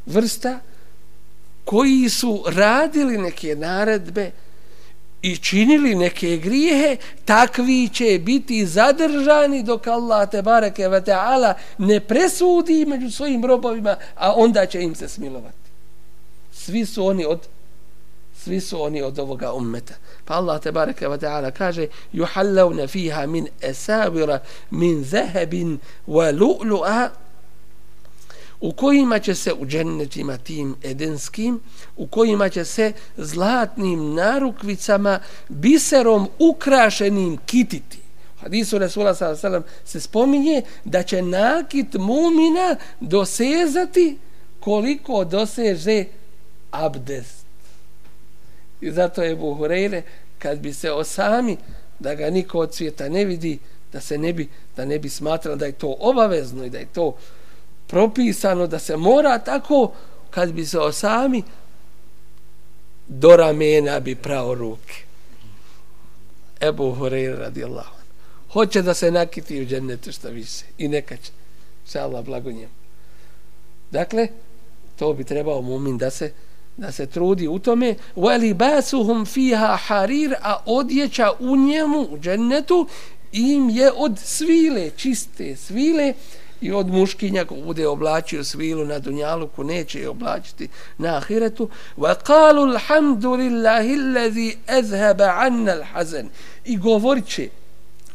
[0.06, 0.58] vrsta
[1.64, 4.30] koji su radili neke naredbe
[5.22, 12.00] i činili neke grijehe, takvi će biti zadržani dok Allah te bareke ve taala ne
[12.00, 15.70] presudi među svojim robovima, a onda će im se smilovati.
[16.52, 17.48] Svi su oni od
[18.44, 19.94] svi su oni od ovoga ummeta.
[20.24, 24.38] Pa Allah te bareke ve taala kaže: "Yuhallawna fiha min asawira
[24.70, 27.08] min zahabin wa lu'lu'a"
[28.60, 31.60] u kojima će se u džennetima tim edenskim,
[31.96, 37.98] u kojima će se zlatnim narukvicama biserom ukrašenim kititi.
[38.36, 39.62] U hadisu Resula s.a.v.
[39.84, 44.18] se spominje da će nakit mumina dosezati
[44.60, 46.04] koliko doseže
[46.70, 47.39] abdest.
[48.80, 50.02] I zato je Buhureyre,
[50.38, 51.56] kad bi se osami,
[51.98, 53.58] da ga niko od svijeta ne vidi,
[53.92, 56.86] da se ne bi, da ne bi smatrao da je to obavezno i da je
[56.86, 57.16] to
[57.86, 59.92] propisano da se mora tako
[60.30, 61.42] kad bi se osami
[63.08, 64.94] do ramena bi prao ruke.
[66.60, 67.86] Ebu Hureyre radi Allah.
[68.52, 70.64] Hoće da se nakiti u džennetu što više.
[70.78, 71.32] I neka će.
[71.92, 72.72] Še Allah blago njemu.
[73.90, 74.28] Dakle,
[74.96, 76.32] to bi trebao mumin da se
[76.80, 82.86] da se trudi u tome walibasuhum fiha harir a odjeća u njemu u džennetu
[83.32, 86.14] im je od svile čiste svile
[86.60, 91.68] i od muškinja ko bude oblačio svilu na dunjaluku neće je oblačiti na ahiretu.
[91.96, 96.28] Wa qalu alhamdulillahi allazi azhaba 'anna alhazan
[96.64, 97.40] i govorit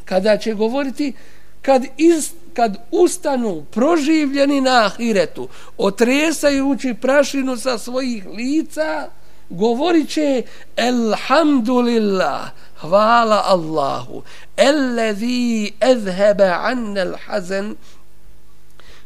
[0.05, 1.13] kada će govoriti?
[1.61, 9.07] Kad iz kad ustanu proživljeni na ahiretu, otresajući prašinu sa svojih lica,
[9.49, 10.43] govorit će
[10.75, 12.49] Elhamdulillah,
[12.81, 14.23] hvala Allahu,
[14.57, 17.75] Ellezi ezhebe annel hazen,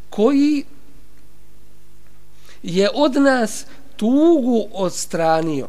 [0.09, 0.63] koji
[2.63, 5.67] je od nas tugu odstranio.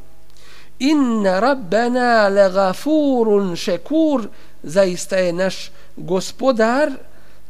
[0.78, 4.28] Inna rabbena le gafurun šekur,
[4.62, 6.90] zaista je naš gospodar,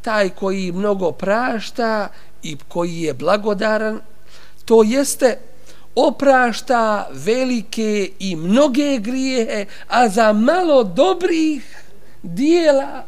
[0.01, 2.07] taj koji mnogo prašta
[2.43, 3.99] i koji je blagodaran,
[4.65, 5.37] to jeste
[5.95, 11.77] oprašta velike i mnoge grijehe, a za malo dobrih
[12.23, 13.03] dijela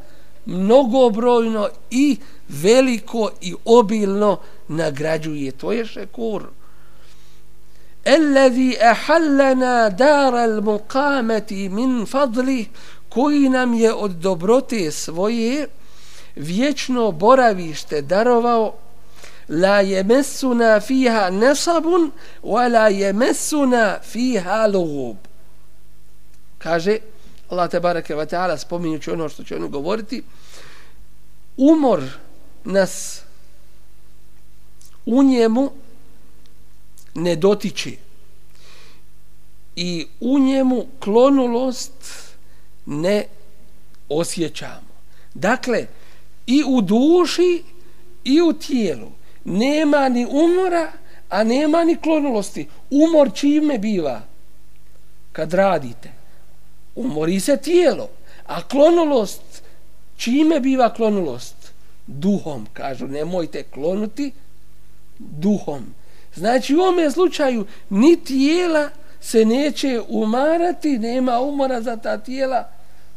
[0.46, 5.52] mnogobrojno i veliko i obilno nagrađuje.
[5.52, 6.44] To je šekur.
[8.06, 12.68] Allazi ahallana dar al-muqamati min fadli
[13.10, 15.68] koji nam je od dobrote svoje
[16.36, 18.76] vječno boravište darovao
[19.50, 22.12] la yemessuna fiha nasabun
[22.44, 25.18] wa la yemessuna fiha lugub
[26.58, 26.98] kaže
[27.50, 30.24] Allah te bareke ve taala spominjući ono što će on govoriti
[31.58, 32.04] umor
[32.64, 33.22] nas
[35.06, 35.72] u njemu
[37.16, 37.92] ne dotiče
[39.76, 41.94] i u njemu klonulost
[42.86, 43.26] ne
[44.10, 44.94] osjećamo.
[45.34, 45.88] Dakle,
[46.48, 47.64] i u duši
[48.24, 49.12] i u tijelu
[49.44, 50.92] nema ni umora,
[51.30, 52.68] a nema ni klonulosti.
[52.90, 54.22] Umor čime biva?
[55.32, 56.12] Kad radite.
[56.96, 58.10] Umori se tijelo.
[58.46, 59.64] A klonulost,
[60.18, 61.56] čime biva klonulost?
[62.08, 64.32] Duhom, kažu, nemojte klonuti
[65.20, 65.94] duhom.
[66.36, 68.90] Znači u ovome slučaju ni tijela
[69.22, 72.70] se neće umarati, nema umora za ta tijela,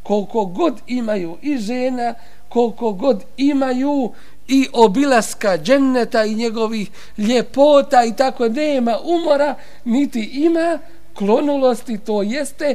[0.02, 2.14] koliko god imaju i žena,
[2.48, 4.12] koliko god imaju
[4.48, 9.54] i obilaska dženneta i njegovih ljepota i tako nema umora,
[9.84, 10.78] niti ima
[11.14, 12.74] klonulosti, to jeste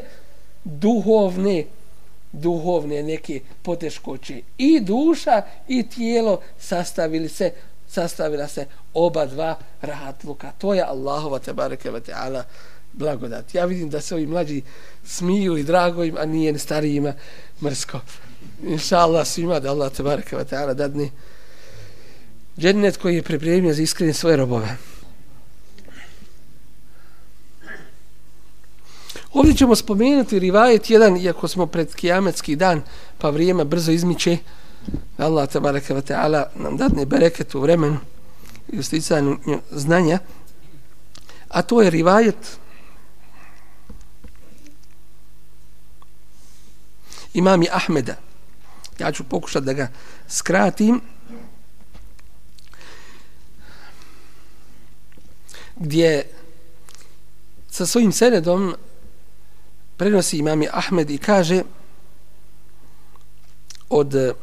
[0.64, 1.66] duhovne
[2.32, 4.42] duhovne neke poteškoće.
[4.58, 7.52] I duša i tijelo sastavili se
[7.88, 12.44] sastavila se oba dva rahatluka to je Allahova tebareke ve taala
[12.94, 13.56] blagodat.
[13.56, 14.62] Ja vidim da se ovi mlađi
[15.06, 17.14] smiju i drago im a nije starijima
[17.62, 18.00] mrsko
[18.64, 21.10] inshallah svima da Allah tebareke ve taala dadne
[22.58, 24.78] džennet koji je pripremio za iskrene svoje robove.
[29.34, 32.82] Ovdje ćemo spomenuti rivajet jedan, iako smo pred kijametski dan,
[33.18, 34.38] pa vrijeme brzo izmiče,
[35.18, 37.98] Allah tabaraka wa ta'ala nam dadne bereket u vremenu
[38.72, 39.38] i u sticanju
[39.72, 40.20] znanja,
[41.48, 42.60] a to je rivajet
[47.34, 48.31] imami Ahmeda.
[49.00, 49.88] Ja ću pokušati da ga
[50.28, 51.02] skratim.
[55.82, 56.24] gdje
[57.70, 58.76] sa svojim senedom
[59.98, 61.64] prenosi imami Ahmed i kaže
[63.90, 64.34] od eh,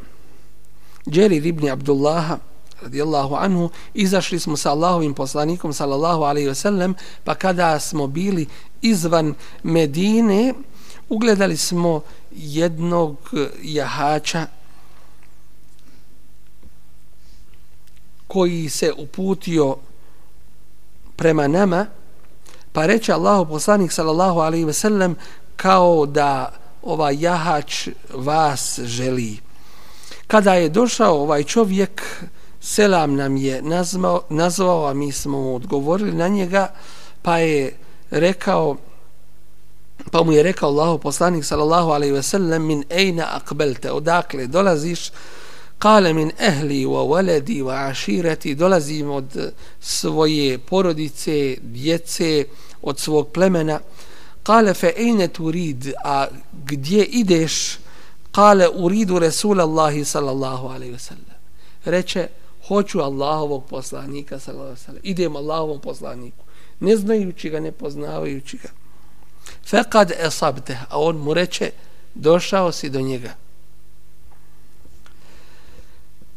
[1.11, 2.39] Džerir Ribni Abdullaha
[2.83, 8.47] radijallahu anhu, izašli smo sa Allahovim poslanikom, sallallahu alaihi wasallam, pa kada smo bili
[8.83, 10.55] izvan Medine,
[11.09, 13.31] ugledali smo jednog
[13.63, 14.47] jahača
[18.27, 19.77] koji se uputio
[21.17, 21.87] prema nama,
[22.73, 25.17] pa reče Allahu poslanik sallallahu alaihi ve sellem
[25.57, 29.39] kao da ovaj jahač vas želi.
[30.27, 32.03] Kada je došao ovaj čovjek,
[32.61, 36.73] selam nam je nazvao, nazvao a mi smo mu odgovorili na njega,
[37.23, 37.77] pa je
[38.11, 38.77] rekao,
[40.09, 45.11] pa mu je rekao Allahu poslanik sallallahu alejhi ve sellem min ejna akbelte, odakle dolaziš,
[45.79, 52.45] kale min ehli wa waladi wa ashirati, dolazim od svoje porodice, djece,
[52.83, 53.81] od svog plemena.
[54.43, 56.27] Kale fe ejne turid, a
[56.65, 57.79] gdje ideš?
[58.33, 61.39] Kale uridu Resulallahi sallallahu alejhi ve sellem.
[61.85, 62.29] Reče,
[62.69, 65.01] hoću Allahovog poslanika sallallahu alejhi ve sellem.
[65.05, 66.45] Idem Allahovom poslaniku.
[66.81, 68.69] Ne znajući ga, ne poznavajući ga.
[69.67, 71.71] Fekad esabte, a on mu reče,
[72.15, 73.35] došao si do njega.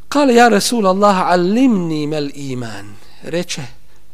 [0.09, 2.95] Kale ja Resul Allah alimni mel iman.
[3.23, 3.61] Reče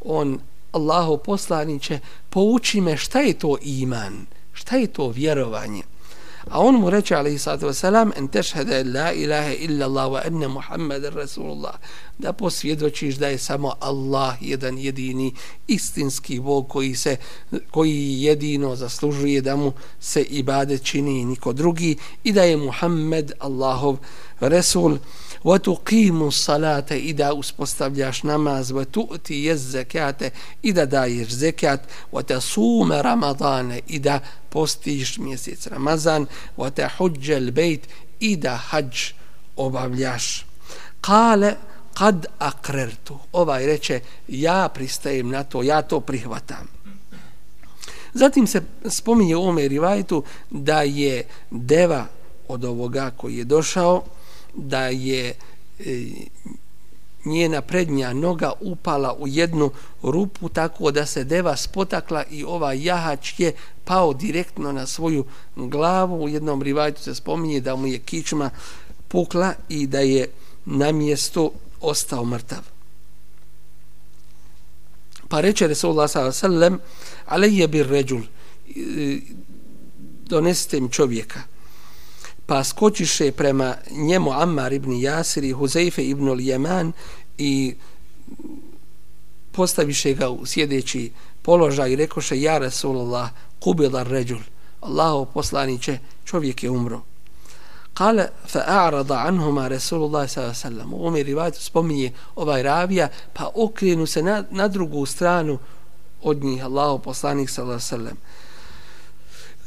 [0.05, 0.39] on
[0.71, 5.83] Allahu poslaniće pouči me šta je to iman, šta je to vjerovanje.
[6.49, 10.47] A on mu reče alaihi sallatu wasalam en tešhede la ilaha illa Allah wa enne
[10.47, 11.75] Muhammed Rasulullah.
[12.17, 15.33] Da posvjedočiš da je samo Allah jedan jedini
[15.67, 17.17] istinski Bog koji se
[17.71, 23.97] koji jedino zaslužuje da mu se ibade čini niko drugi i da je Muhammed Allahov
[24.39, 24.97] Resul
[25.47, 30.29] wa tuqimu salata i da uspostavljaš namaz wa tu'ti yez zakate
[30.61, 31.81] i da daješ zekat
[32.11, 34.19] wa tasuma ramadane i da
[34.49, 36.25] postiš mjesec ramazan
[36.57, 37.79] wa tahujja al-bayt
[38.19, 39.11] i da hadž
[39.55, 40.45] obavljaš
[41.01, 41.55] kale
[41.93, 46.67] kad akrertu ovaj reče ja pristajem na to ja to prihvatam.
[48.13, 52.05] Zatim se spominje u ovome rivajtu da je deva
[52.47, 54.03] od ovoga koji je došao
[54.53, 55.33] da je
[55.79, 56.11] e,
[57.25, 59.71] njena prednja noga upala u jednu
[60.03, 63.53] rupu tako da se deva spotakla i ova jahač je
[63.85, 65.25] pao direktno na svoju
[65.55, 66.23] glavu.
[66.23, 68.49] U jednom rivajtu se spominje da mu je kičma
[69.07, 70.29] pukla i da je
[70.65, 72.63] na mjestu ostao mrtav.
[75.27, 76.77] Pa reče Resulullah s.a.v.
[77.25, 79.19] Aleje bir ređul, e,
[80.25, 81.41] donesite mi čovjeka.
[82.47, 86.91] Pa skočiše prema njemu Ammar ibn Jasir i Huzeife ibn Ljeman
[87.37, 87.75] i
[89.51, 93.29] postaviše ga u sjedeći položaj i rekoše Ja Rasulullah
[93.59, 94.39] kubila ređul.
[94.81, 97.01] Allaho poslaniće, čovjek je umro.
[97.93, 100.95] Kale fa a'rada anhuma Rasulullah sallallahu.
[100.95, 105.57] U ovom rivajtu spominje ovaj ravija, pa okrenu se na, na drugu stranu
[106.21, 108.17] od njih Allaho poslanik sallallahu.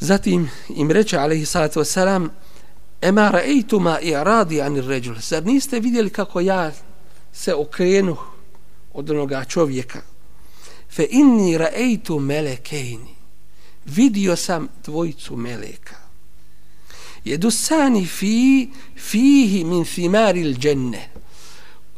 [0.00, 2.28] Zatim im reče alaihi salatu wasalam,
[3.02, 6.72] "Ema ra'aytuma i'radi 'an ar-rajul?" Zar niste vidjeli kako ja
[7.32, 8.16] se okrenu
[8.92, 10.00] od onoga čovjeka?
[10.90, 13.14] Fe inni ra'aytu melekejni.
[13.84, 16.00] Vidio sam dvojicu meleka
[17.24, 21.08] jedusani fi fihi min thimaril dženne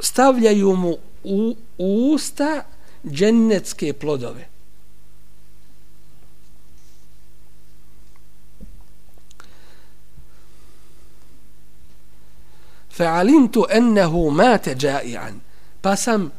[0.00, 2.64] stavljaju mu u, u usta
[3.07, 4.48] džennetske plodove
[12.97, 15.40] fa'alimtu ennehu mate džai'an.
[15.80, 16.30] Pa sam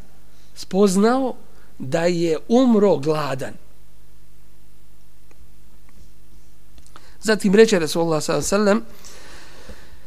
[0.56, 1.36] spoznao
[1.80, 3.54] da je umro gladan.
[7.22, 8.76] Zatim reče Rasulullah s.a.v.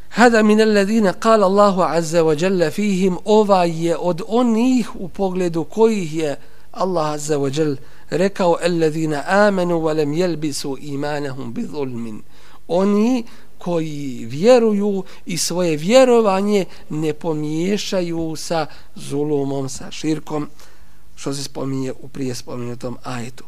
[0.08, 3.16] Hada min alladine qala Allahu azza wa jalla fihim.
[3.24, 6.36] Ova je od onih u pogledu kojih je
[6.72, 7.76] Allah azza wa jalla
[8.10, 12.22] rekao alladhina amanu wa lam yalbisu imanahum bi zulmin.
[12.68, 13.24] Oni
[13.66, 20.48] koji vjeruju i svoje vjerovanje ne pomiješaju sa zulumom, sa širkom,
[21.16, 23.44] što se spominje u prije spomenutom ajetu.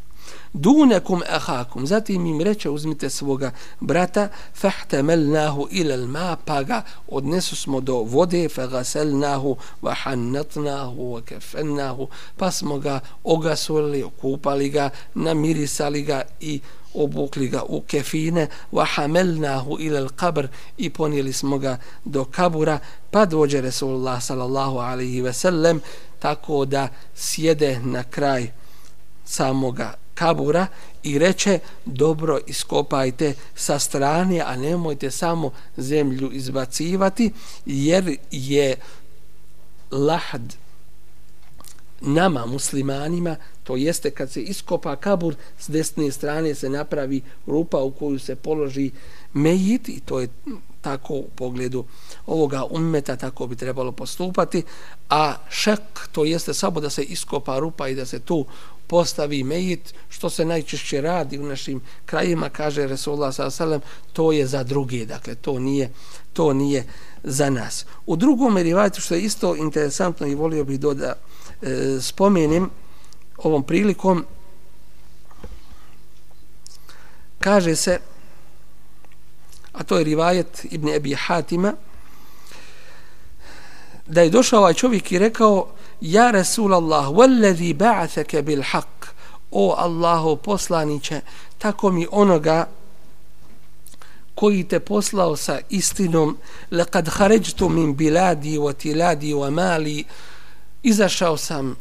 [0.53, 3.51] Dunekum ahakum zatim im reče uzmite svoga
[3.81, 12.79] brata fahtamalnahu ila ma, pa ga odnesu smo do vode fagasalnahu vahannatnahu, vakefennahu, pa smo
[12.79, 16.61] ga ogasulili, okupali ga namirisali ga i
[16.95, 22.79] obukli ga u kefine wa hamelnahu ila alqabr i ponijeli smo ga do kabura
[23.11, 25.81] pa dođe Resulullah sallallahu alaihi ve sellem
[26.19, 28.51] tako da sjede na kraj
[29.25, 30.67] samoga kabura
[31.03, 37.33] i reče dobro iskopajte sa strane, a nemojte samo zemlju izbacivati,
[37.67, 38.77] jer je
[39.91, 40.55] lahd
[42.01, 47.91] nama muslimanima, to jeste kad se iskopa kabur, s desne strane se napravi rupa u
[47.91, 48.91] koju se položi
[49.33, 50.29] mejit i to je
[50.81, 51.85] tako u pogledu
[52.27, 54.63] ovoga ummeta tako bi trebalo postupati
[55.11, 55.81] a šek
[56.13, 58.47] to jeste samo da se iskopa rupa i da se tu
[58.89, 63.81] postavi mejit, što se najčešće radi u našim krajima, kaže Resulullah s.a.v.
[64.13, 65.91] to je za druge, dakle to nije,
[66.33, 66.85] to nije
[67.23, 67.87] za nas.
[68.07, 71.21] U drugom rivajtu, što je isto interesantno i volio bih dodati
[71.63, 71.99] e,
[73.37, 74.25] ovom prilikom,
[77.39, 78.01] kaže se,
[79.73, 81.75] a to je rivajet Ibn Ebi Hatima,
[84.07, 85.69] da je došao ovaj čovjek i rekao,
[86.01, 89.11] Ja Rasul Allah, wallazi ba'athaka bil haq,
[89.51, 91.21] o Allahu poslaniće,
[91.59, 92.69] tako mi onoga
[94.35, 96.37] koji te poslao sa istinom,
[96.73, 100.05] لقد خرجت من بلادي وتلادي ومالي
[100.83, 101.77] izašao sam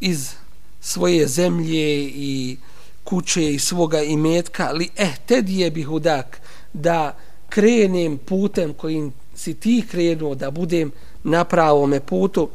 [0.00, 0.32] iz
[0.80, 2.56] svoje zemlje i
[3.04, 6.40] kuće i svoga imetka, li ehtedije bi hudak,
[6.72, 7.16] da
[7.48, 10.92] krenem putem kojim si ti krenuo, da budem
[11.24, 12.48] na pravome putu,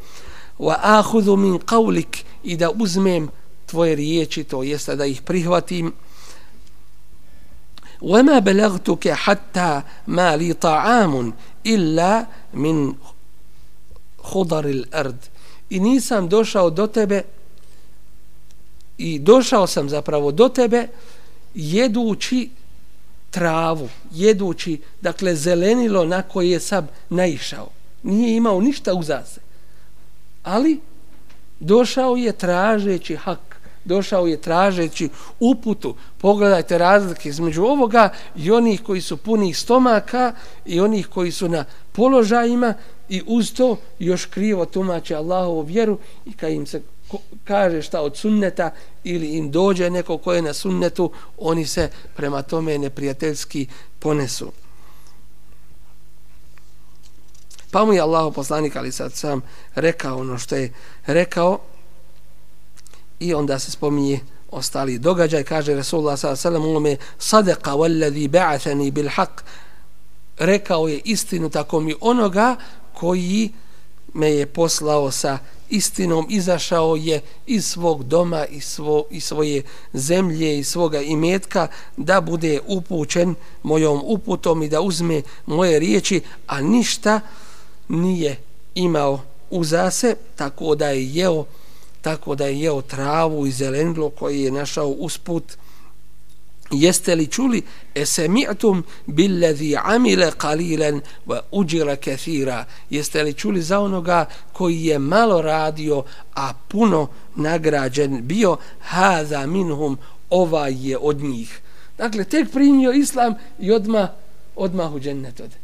[0.60, 3.30] wa akhudhu min qawlik i da uzmem
[3.66, 5.94] tvoje riječi to jest da ih prihvatim.
[8.02, 11.32] Wa ma balagtuka hatta ma li ta'amun
[11.64, 12.96] illa min
[14.18, 15.31] khudar al-ard
[15.72, 17.24] i nisam došao do tebe
[18.98, 20.88] i došao sam zapravo do tebe
[21.56, 22.50] jedući
[23.30, 27.70] travu, jedući, dakle, zelenilo na koje sam naišao.
[28.04, 29.42] nije imao ništa uzase.
[30.44, 30.80] Ali
[31.60, 33.51] došao je tražeći hak,
[33.86, 35.10] došao je tražeći
[35.40, 35.96] uputu.
[36.18, 40.34] Pogledajte razlike između ovoga i onih koji su puni stomaka
[40.66, 42.74] i onih koji su na položajima
[43.10, 46.82] i uz to još krivo tumače Allahovu vjeru i kad im se
[47.44, 48.72] kaže šta od sunneta
[49.04, 53.68] ili im dođe neko ko je na sunnetu, oni se prema tome neprijateljski
[54.00, 54.52] ponesu.
[57.72, 59.42] Pa mu je Allah poslanik, ali sad sam
[59.76, 60.74] rekao ono što je
[61.06, 61.60] rekao
[63.22, 64.20] i onda se spominje
[64.52, 66.58] ostali događaj, kaže Resulullah s.a.v.
[66.58, 69.42] ulome sadaqa wallazi ba'athani bil haq
[70.38, 72.56] rekao je istinu tako mi onoga
[72.94, 73.50] koji
[74.14, 75.38] me je poslao sa
[75.70, 79.64] istinom, izašao je iz svog doma, i svo, i svoje
[79.94, 81.68] zemlje, i svoga imetka,
[81.98, 87.20] da bude upućen mojom uputom i da uzme moje riječi, a ništa
[87.88, 88.38] nije
[88.76, 91.46] imao uzase, tako da je jeo
[92.02, 95.43] tako da je jeo travu i zelenilo koji je našao usput.
[96.72, 97.64] Jeste li čuli?
[97.95, 102.66] Esemi'tum billadhi amila qalilan wa ujira kathira.
[102.89, 106.04] Jeste li čuli za onoga koji je malo radio
[106.36, 108.58] a puno nagrađen bio?
[108.80, 109.97] Haza minhum
[110.30, 111.62] ovaj je od njih.
[111.97, 114.08] Dakle tek primio islam i odma
[114.56, 115.56] odmah u džennet ode.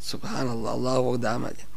[0.00, 1.69] Subhanallah Allahovog damalja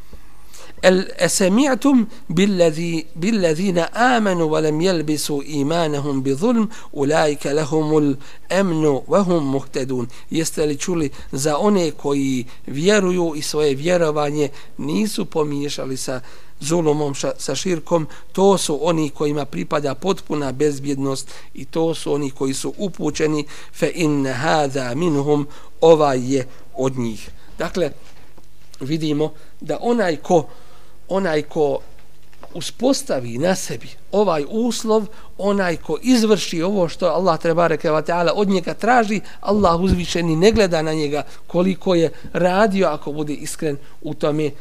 [0.85, 10.77] أسمعتم بالذي بالذين آمنوا ولم يلبسوا إيمانهم بظلم أولئك لهم الأمن وهم مهتدون jeste li
[10.77, 14.49] čuli za one koji vjeruju i svoje vjerovanje
[14.79, 16.21] nisu pomiješali sa
[16.61, 22.55] zulumom, sa širkom, to su oni kojima pripada potpuna bezbjednost i to su oni koji
[22.55, 25.47] su upućeni fe in hada minhum
[25.81, 27.31] ovaj je od njih.
[27.59, 27.91] Dakle,
[28.81, 30.47] vidimo da onaj ko
[31.14, 31.80] onaj ko
[32.54, 35.06] uspostavi na sebi ovaj uslov,
[35.38, 40.52] onaj ko izvrši ovo što Allah treba rekeva ta'ala od njega traži, Allah uzvišeni ne
[40.52, 44.52] gleda na njega koliko je radio ako bude iskren u tome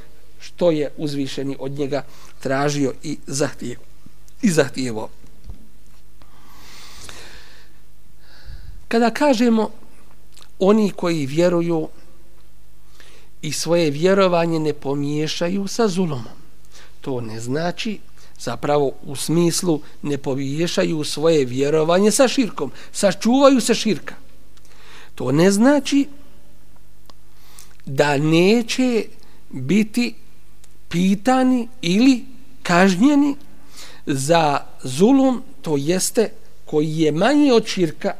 [0.40, 2.02] što je uzvišeni od njega
[2.40, 3.82] tražio i zahtijevo.
[4.42, 5.08] I zahtijevo.
[8.88, 9.70] Kada kažemo
[10.58, 11.88] oni koji vjeruju
[13.42, 16.41] i svoje vjerovanje ne pomiješaju sa zulomom.
[17.02, 17.98] To ne znači
[18.38, 24.14] zapravo u smislu ne pomiješaju svoje vjerovanje sa širkom, sačuvaju se širka.
[25.14, 26.06] To ne znači
[27.86, 29.04] da neće
[29.50, 30.14] biti
[30.88, 32.24] pitani ili
[32.62, 33.36] kažnjeni
[34.06, 36.30] za zulum, to jeste
[36.64, 38.14] koji je manji od širka,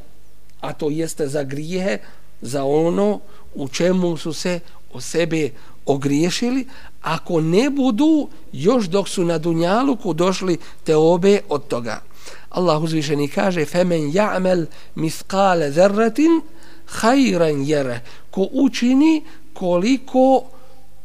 [0.61, 1.99] a to jeste za grijehe,
[2.41, 3.21] za ono
[3.55, 4.61] u čemu su se
[4.93, 5.51] o sebe
[5.87, 6.67] ogriješili,
[7.03, 12.01] ako ne budu još dok su na Dunjaluku došli te obe od toga.
[12.51, 16.41] Allah uzvišeni kaže femen ja'mel miskale zerratin
[16.87, 18.01] hajran jere
[18.31, 19.23] ko učini
[19.53, 20.45] koliko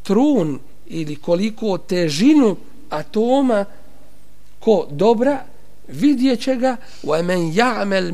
[0.04, 2.56] trun ili koliko težinu
[2.90, 3.66] atoma
[4.60, 5.40] ko dobra
[5.88, 8.12] vidjet će ga wa men ja'mel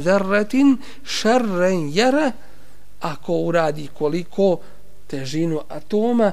[0.00, 2.32] ذَرَّةٍ شَرًّا šarren
[3.00, 4.58] ako uradi koliko
[5.06, 6.32] težinu atoma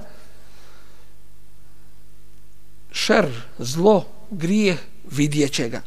[2.94, 3.26] šer,
[3.58, 4.78] zlo, grijeh,
[5.12, 5.82] vidjet će ga.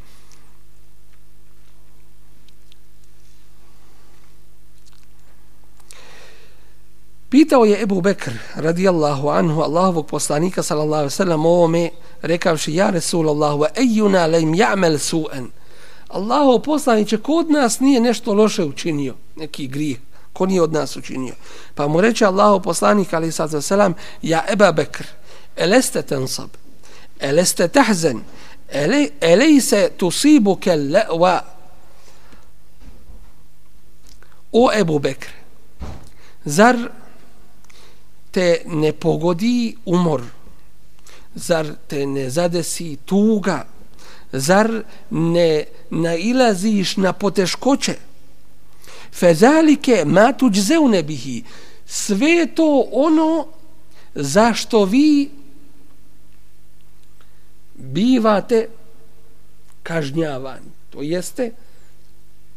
[7.28, 11.90] Pitao je Ebu Bekr, radijallahu anhu, Allahovog poslanika, sallallahu alaihi o ovome,
[12.22, 15.46] rekavši, ja Resulallahu, ejuna lejm ja'mel su'en.
[16.08, 19.98] Allahov poslaniće, kod nas nije nešto loše učinio, neki grijeh
[20.36, 21.34] ko nije od nas učinio.
[21.74, 25.04] Pa mu reče Allahov poslanik ali sad za selam ja Eba Bekr
[25.56, 26.48] eleste tensab
[27.20, 28.20] eleste tahzen.
[29.20, 30.96] Elejse tusibu kel
[34.52, 35.36] o Ebu Bekr
[36.46, 36.76] zar
[38.30, 40.22] te ne pogodi umor?
[41.34, 43.66] Zar te ne zadesi tuga?
[44.32, 44.70] Zar
[45.10, 47.94] ne nailaziš na poteškoće?
[49.12, 51.42] Fezalike ma tuđzeune bihi.
[51.86, 53.46] Sve to ono
[54.14, 55.30] zašto vi
[57.78, 58.68] bivate
[59.82, 60.70] kažnjavani.
[60.90, 61.52] To jeste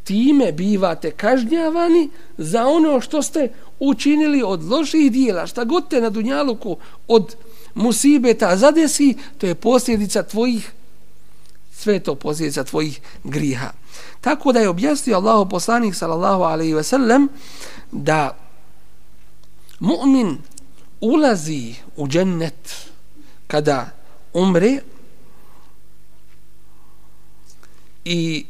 [0.03, 3.49] time bivate kažnjavani za ono što ste
[3.79, 5.47] učinili od loših dijela.
[5.47, 7.35] Šta god te na dunjaluku od
[7.75, 10.71] musibeta zadesi to je posljedica tvojih
[11.71, 13.71] sve to posljedica tvojih griha.
[14.21, 17.29] Tako da je objasnio Allahu poslanik sallallahu alejhi ve sellem
[17.91, 18.37] da
[19.79, 20.37] mu'min
[21.01, 22.89] ulazi u džennet
[23.47, 23.89] kada
[24.33, 24.79] umre
[28.11, 28.45] i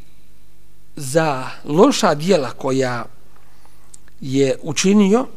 [0.96, 3.06] za loša dijela koja
[4.22, 5.28] je učinio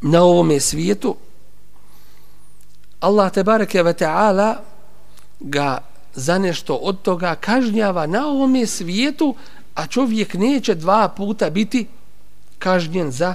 [0.00, 1.16] na ovome svijetu
[3.00, 4.56] Allah te bareke ve taala
[5.40, 5.78] ga
[6.14, 9.34] za nešto od toga kažnjava na ovome svijetu
[9.74, 11.86] a čovjek neće dva puta biti
[12.58, 13.34] kažnjen za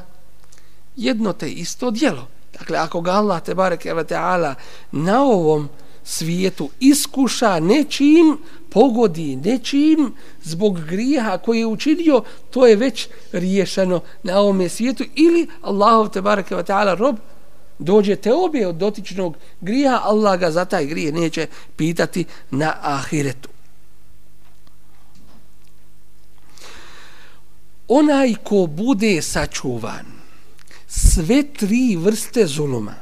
[0.95, 2.27] jedno te isto djelo
[2.59, 4.55] dakle ako ga Allah te bareke ve taala
[4.91, 5.86] na ovom svijetu
[6.79, 8.37] iskuša nečim
[8.69, 15.03] pogodi nečim zbog grijeha koji je učinio, to je već riješeno na ovome svijetu.
[15.15, 17.15] Ili Allahu te bareke wa ta'ala rob
[17.79, 23.49] dođe te obje od dotičnog grija, Allah ga za taj grije neće pitati na ahiretu.
[27.87, 30.05] Onaj ko bude sačuvan
[30.87, 32.95] sve tri vrste zuluma,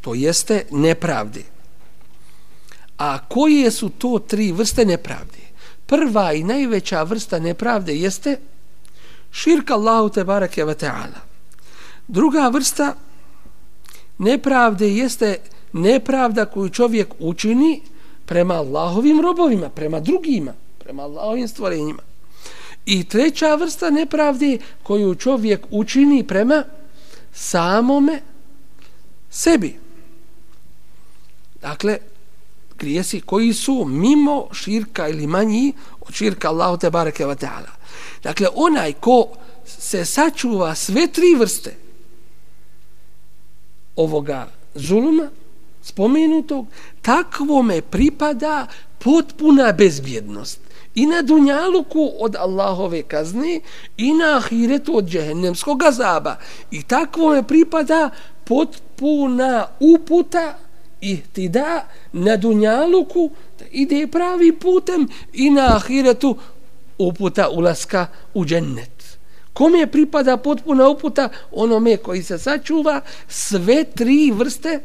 [0.00, 1.42] to jeste nepravde,
[3.00, 5.40] A koje su to tri vrste nepravde?
[5.86, 8.36] Prva i najveća vrsta nepravde jeste
[9.32, 11.20] širka Allahu te barake ve ta'ala.
[12.08, 12.94] Druga vrsta
[14.18, 15.38] nepravde jeste
[15.72, 17.82] nepravda koju čovjek učini
[18.26, 22.02] prema Allahovim robovima, prema drugima, prema Allahovim stvorenjima.
[22.86, 26.64] I treća vrsta nepravde koju čovjek učini prema
[27.32, 28.20] samome
[29.30, 29.78] sebi.
[31.62, 31.98] Dakle,
[32.80, 37.70] grijesi koji su mimo širka ili manji od širka Allahu te bareke ve taala.
[38.22, 39.26] Dakle onaj ko
[39.64, 41.76] se sačuva sve tri vrste
[43.96, 45.28] ovoga zuluma
[45.82, 46.66] spomenutog,
[47.02, 48.66] takvome pripada
[48.98, 50.60] potpuna bezbjednost
[50.94, 53.60] i na dunjaluku od Allahove kazne
[53.96, 56.36] i na ahiretu od džehennemskog azaba.
[56.70, 58.10] I takvome pripada
[58.44, 60.58] potpuna uputa
[61.00, 66.36] i ti da na dunjaluku da ide pravi putem i na ahiretu
[66.98, 69.18] uputa ulaska u džennet.
[69.52, 71.28] Kome pripada potpuna uputa?
[71.52, 74.80] Onome koji se sačuva sve tri vrste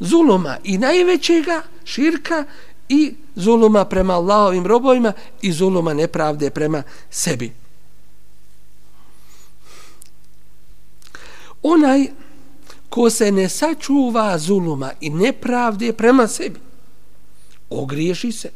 [0.00, 2.44] zuluma i najvećega širka
[2.88, 7.52] i zuluma prema Allahovim robovima i zuluma nepravde prema sebi.
[11.62, 12.06] Onaj
[12.88, 16.60] ko se ne sačuva zuluma i nepravde prema sebi,
[17.70, 18.50] ogriješi se.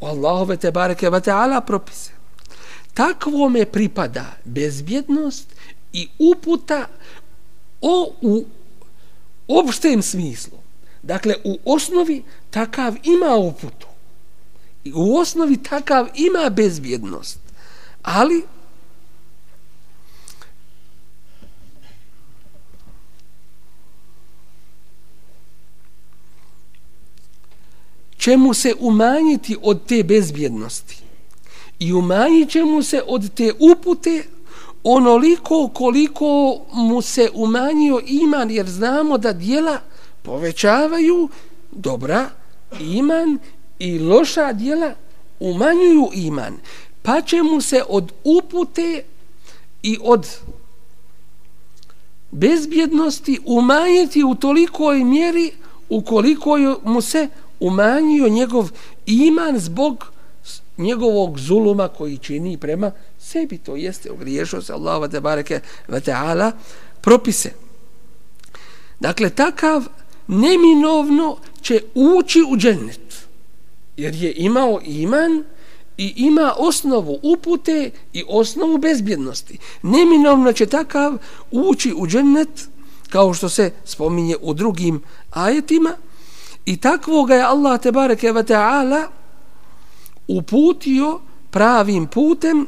[0.00, 2.10] O Allahove te bareke va ta'ala propise.
[2.94, 5.48] Takvome pripada bezbjednost
[5.92, 6.86] i uputa
[7.80, 8.44] o, u
[9.48, 10.58] opštem smislu.
[11.02, 13.86] Dakle, u osnovi takav ima uputu.
[14.84, 17.38] I u osnovi takav ima bezbjednost.
[18.02, 18.42] Ali,
[28.24, 30.98] će mu se umanjiti od te bezbjednosti.
[31.78, 34.24] I umanjit će mu se od te upute
[34.84, 39.78] onoliko koliko mu se umanjio iman jer znamo da dijela
[40.22, 41.28] povećavaju
[41.72, 42.30] dobra
[42.80, 43.38] iman
[43.78, 44.94] i loša dijela
[45.40, 46.56] umanjuju iman.
[47.02, 49.02] Pa će mu se od upute
[49.82, 50.26] i od
[52.30, 55.50] bezbjednosti umanjiti u tolikoj mjeri
[55.88, 57.28] ukoliko mu se
[57.66, 58.70] umanjio njegov
[59.06, 60.06] iman zbog
[60.78, 63.58] njegovog zuluma koji čini prema sebi.
[63.58, 66.52] To jeste ogriješio se Allah te bareke ve ta'ala
[67.00, 67.50] propise.
[69.00, 69.84] Dakle, takav
[70.26, 73.26] neminovno će ući u džennet.
[73.96, 75.44] Jer je imao iman
[75.98, 79.58] i ima osnovu upute i osnovu bezbjednosti.
[79.82, 81.18] Neminovno će takav
[81.50, 82.68] ući u džennet
[83.08, 85.96] kao što se spominje u drugim ajetima,
[86.66, 89.08] I takvoga je Allah te bareke ve taala
[90.28, 92.66] uputio pravim putem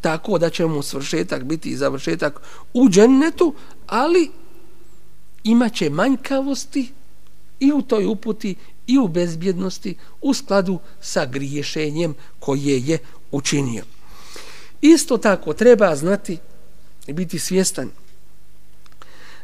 [0.00, 2.40] tako da će mu svršetak biti i završetak
[2.74, 3.54] u džennetu,
[3.86, 4.30] ali
[5.44, 6.92] imaće manjkavosti
[7.60, 8.54] i u toj uputi
[8.86, 12.98] i u bezbjednosti u skladu sa griješenjem koje je
[13.30, 13.84] učinio.
[14.80, 16.38] Isto tako treba znati
[17.06, 17.90] i biti svjestan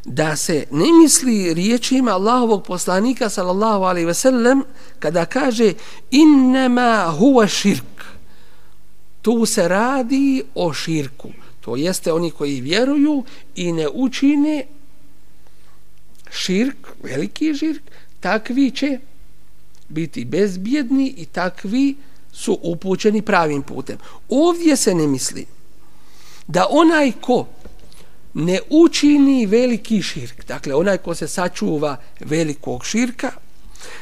[0.06, 4.62] da se ne misli riječima Allahovog poslanika sallallahu alaihi ve sellem
[4.98, 5.72] kada kaže
[6.10, 7.96] innema huwa širk
[9.26, 11.28] tu se radi o širku.
[11.60, 13.24] To jeste oni koji vjeruju
[13.56, 14.66] i ne učine
[16.30, 17.82] širk, veliki širk
[18.20, 18.98] takvi će
[19.88, 21.96] biti bezbjedni i takvi
[22.32, 23.98] su upućeni pravim putem.
[24.28, 25.46] Ovdje se ne misli
[26.46, 27.46] da onaj ko
[28.38, 33.30] ne učini veliki širk, dakle onaj ko se sačuva velikog širka,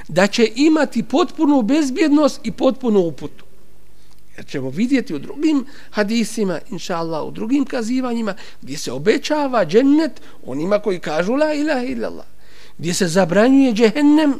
[0.08, 3.44] da će imati potpunu bezbjednost i potpunu uputu.
[4.36, 10.20] Jer ćemo vidjeti u drugim hadisima, inša Allah, u drugim kazivanjima, gdje se obećava džennet
[10.46, 12.26] onima koji kažu la ilaha illallah.
[12.78, 14.34] Gdje se zabranjuje džehennem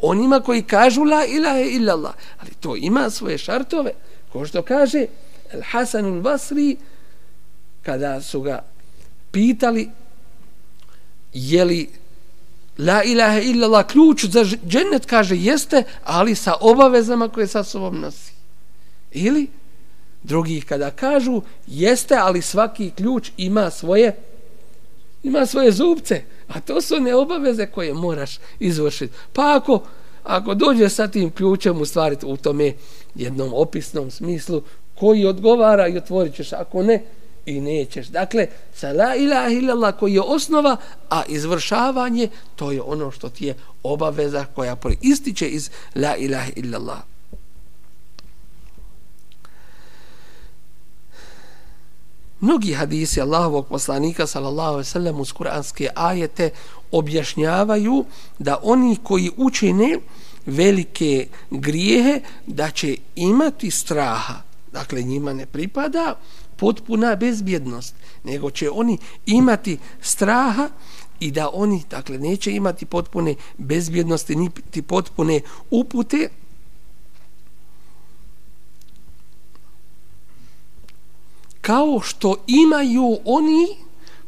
[0.00, 2.14] onima koji kažu la ilaha illallah.
[2.40, 3.90] Ali to ima svoje šartove.
[4.32, 5.06] Ko što kaže
[5.52, 6.76] El Hasanul Basri,
[7.82, 8.69] kada su ga
[9.30, 9.90] pitali
[11.32, 11.90] je li
[12.78, 18.32] la ilaha illallah ključ za džennet, kaže jeste, ali sa obavezama koje sa sobom nosi.
[19.12, 19.48] Ili
[20.22, 24.16] drugi kada kažu jeste, ali svaki ključ ima svoje
[25.22, 29.14] ima svoje zubce, a to su neobaveze koje moraš izvršiti.
[29.32, 29.82] Pa ako,
[30.24, 32.72] ako dođe sa tim ključem u stvari u tome
[33.14, 34.62] jednom opisnom smislu
[34.94, 37.02] koji odgovara i otvorit ćeš, ako ne,
[37.50, 38.06] i nećeš.
[38.06, 40.76] Dakle, sa la ilaha illallah koji je osnova,
[41.10, 46.98] a izvršavanje, to je ono što ti je obaveza koja ističe iz la ilaha illallah.
[52.40, 56.50] Mnogi hadisi Allahovog poslanika sallallahu alejhi ve sellem uz kuranske ajete
[56.92, 58.04] objašnjavaju
[58.38, 59.98] da oni koji učine
[60.46, 64.34] velike grijehe da će imati straha.
[64.72, 66.14] Dakle, njima ne pripada
[66.60, 67.94] potpuna bezbjednost,
[68.24, 70.68] nego će oni imati straha
[71.20, 75.40] i da oni, dakle, neće imati potpune bezbjednosti, niti potpune
[75.70, 76.28] upute,
[81.60, 83.66] kao što imaju oni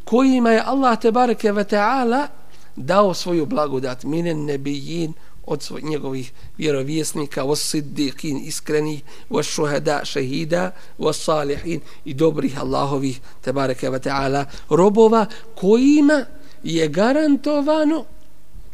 [0.04, 2.28] kojima je Allah te bareke ve taala
[2.76, 4.04] dao svoju blagodat.
[4.04, 5.12] Minen nebijin
[5.46, 13.20] od svoj, njegovih vjerovjesnika was siddiqin iskreni was shuhada shahida was salihin i dobrih Allahovih
[13.40, 16.24] tebareke ve taala robova kojima
[16.62, 18.04] je garantovano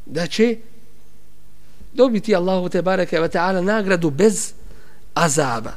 [0.06, 0.56] da će
[1.92, 4.52] dobiti Allahu tebareke ve taala nagradu bez
[5.14, 5.72] azaba.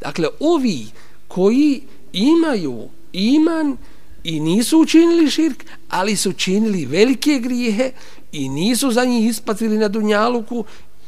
[0.00, 0.86] Dakle ovi
[1.28, 1.82] koji
[2.12, 3.76] imaju iman
[4.24, 7.92] i nisu učinili širk, ali su činili velike grijehe
[8.34, 10.64] i nisu za njih ispatili na dunjaluku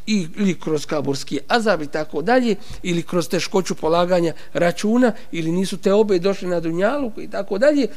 [0.07, 5.93] ili kroz kaburski azab i tako dalje, ili kroz teškoću polaganja računa, ili nisu te
[5.93, 7.89] obe došli na dunjaluku i tako dalje.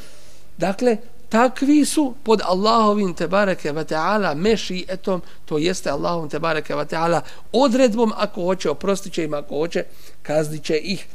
[0.58, 0.96] Dakle,
[1.28, 7.20] takvi su pod Allahovim tebareke ve ta'ala meši etom, to jeste Allahovim tebareke ve ta'ala
[7.52, 9.84] odredbom ako hoće, oprostit će im ako hoće,
[10.22, 11.06] kaznit će ih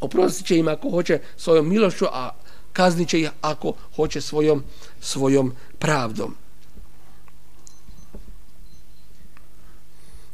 [0.00, 2.30] oprostit će im ako hoće svojom milošću, a
[2.72, 4.62] kaznit će ih ako hoće svojom,
[5.00, 6.41] svojom pravdom.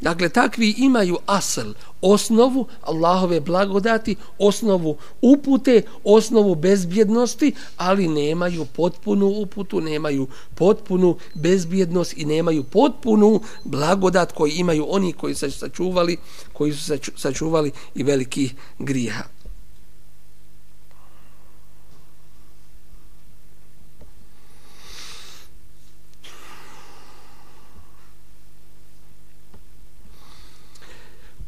[0.01, 9.81] Dakle, takvi imaju asel, osnovu Allahove blagodati, osnovu upute, osnovu bezbjednosti, ali nemaju potpunu uputu,
[9.81, 16.17] nemaju potpunu bezbjednost i nemaju potpunu blagodat koji imaju oni koji su sačuvali,
[16.53, 19.38] koji su sačuvali i veliki grijeha.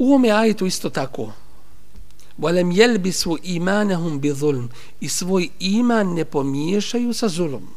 [0.00, 1.32] U ome ajetu isto tako.
[2.38, 4.70] Volem jelbi su imanahum bi zulm
[5.00, 7.68] i svoj iman ne pomiješaju sa zulom.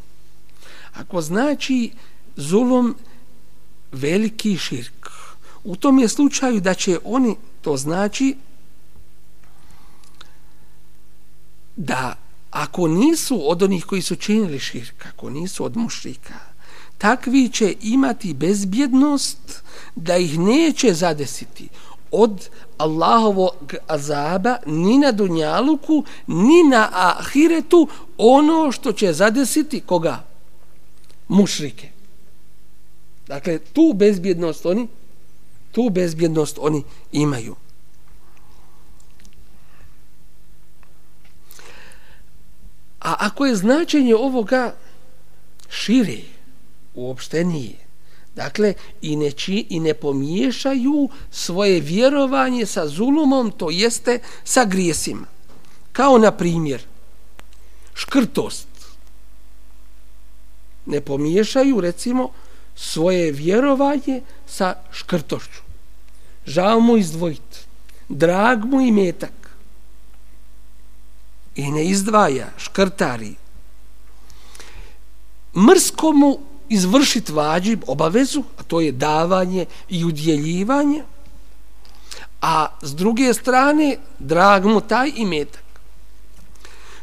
[0.93, 1.91] Ako znači
[2.35, 2.95] zulom
[3.91, 5.09] veliki širk,
[5.63, 8.35] u tom je slučaju da će oni, to znači
[11.75, 12.15] da
[12.51, 16.39] ako nisu od onih koji su činili širk, ako nisu od mušrika,
[16.97, 19.63] takvi će imati bezbjednost
[19.95, 21.69] da ih neće zadesiti
[22.13, 27.87] od Allahovog azaba ni na dunjaluku ni na ahiretu
[28.17, 30.23] ono što će zadesiti koga?
[31.27, 31.89] Mušrike.
[33.27, 34.87] Dakle, tu bezbjednost oni
[35.73, 37.55] tu bezbjednost oni imaju.
[42.99, 44.75] A ako je značenje ovoga
[45.69, 46.21] šire,
[46.93, 47.82] uopštenije,
[48.35, 55.27] Dakle, i ne, či, i ne pomiješaju svoje vjerovanje sa zulumom, to jeste sa grijesima.
[55.91, 56.81] Kao na primjer,
[57.93, 58.67] škrtost.
[60.85, 62.29] Ne pomiješaju, recimo,
[62.75, 65.61] svoje vjerovanje sa škrtošću.
[66.45, 67.59] Žao mu izdvojiti,
[68.09, 69.33] drag mu i metak.
[71.55, 73.35] I ne izdvaja, škrtari.
[75.55, 76.39] Mrsko mu
[76.73, 81.03] izvršiti vađib, obavezu, a to je davanje i udjeljivanje,
[82.41, 85.63] a s druge strane, drag mu taj imetak.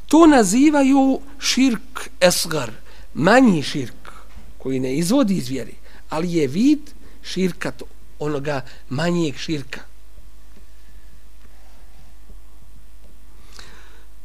[0.06, 2.70] To nazivaju širk esgar,
[3.14, 4.10] manji širk,
[4.58, 5.74] koji ne izvodi iz vjeri,
[6.10, 6.90] ali je vid
[7.22, 7.84] širka to,
[8.18, 9.80] onoga manjeg širka.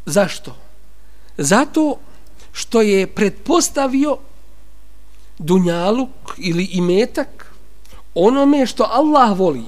[0.06, 0.58] Zašto?
[1.38, 2.00] Zato
[2.52, 4.18] što je pretpostavio
[5.38, 7.54] dunjaluk ili imetak
[8.16, 9.64] onome što Allah voli.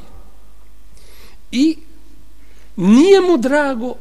[1.51, 1.77] I
[2.75, 3.93] nije mu drago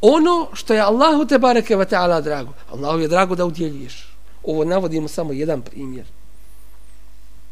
[0.00, 2.52] ono što je Allahu te bareke ve taala drago.
[2.70, 4.12] Allahu je drago da udjeljuješ.
[4.44, 6.06] Ovo navodimo samo jedan primjer.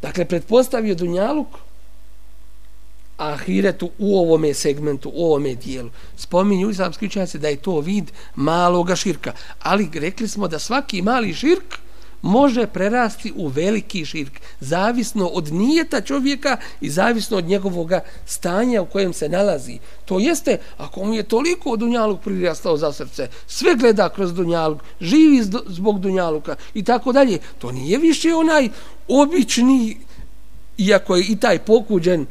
[0.02, 1.46] Dakle, pretpostavio dunjaluk
[3.16, 5.90] ahiretu u ovome segmentu, u ovome dijelu.
[6.16, 9.32] Spominju islamski učenjaci da je to vid maloga širka.
[9.62, 11.78] Ali rekli smo da svaki mali širk
[12.22, 17.90] može prerasti u veliki širk, zavisno od nijeta čovjeka i zavisno od njegovog
[18.26, 19.78] stanja u kojem se nalazi.
[20.04, 25.42] To jeste, ako mu je toliko dunjaluk prirastao za srce, sve gleda kroz dunjaluk, živi
[25.66, 28.68] zbog dunjaluka i tako dalje, to nije više onaj
[29.08, 29.96] obični,
[30.78, 32.26] iako je i taj pokuđen,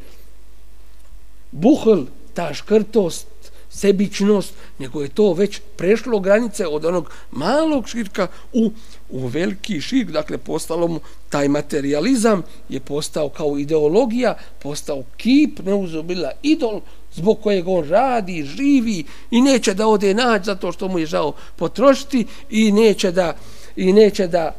[1.51, 3.27] buhl, ta škrtost,
[3.69, 8.71] sebičnost, nego je to već prešlo granice od onog malog širka u,
[9.09, 10.99] u veliki širk, dakle postalo mu
[11.29, 16.81] taj materializam je postao kao ideologija, postao kip, neuzubila idol,
[17.13, 21.33] zbog kojeg on radi, živi i neće da ode naći zato što mu je žao
[21.55, 23.35] potrošiti i neće da
[23.75, 24.55] i neće da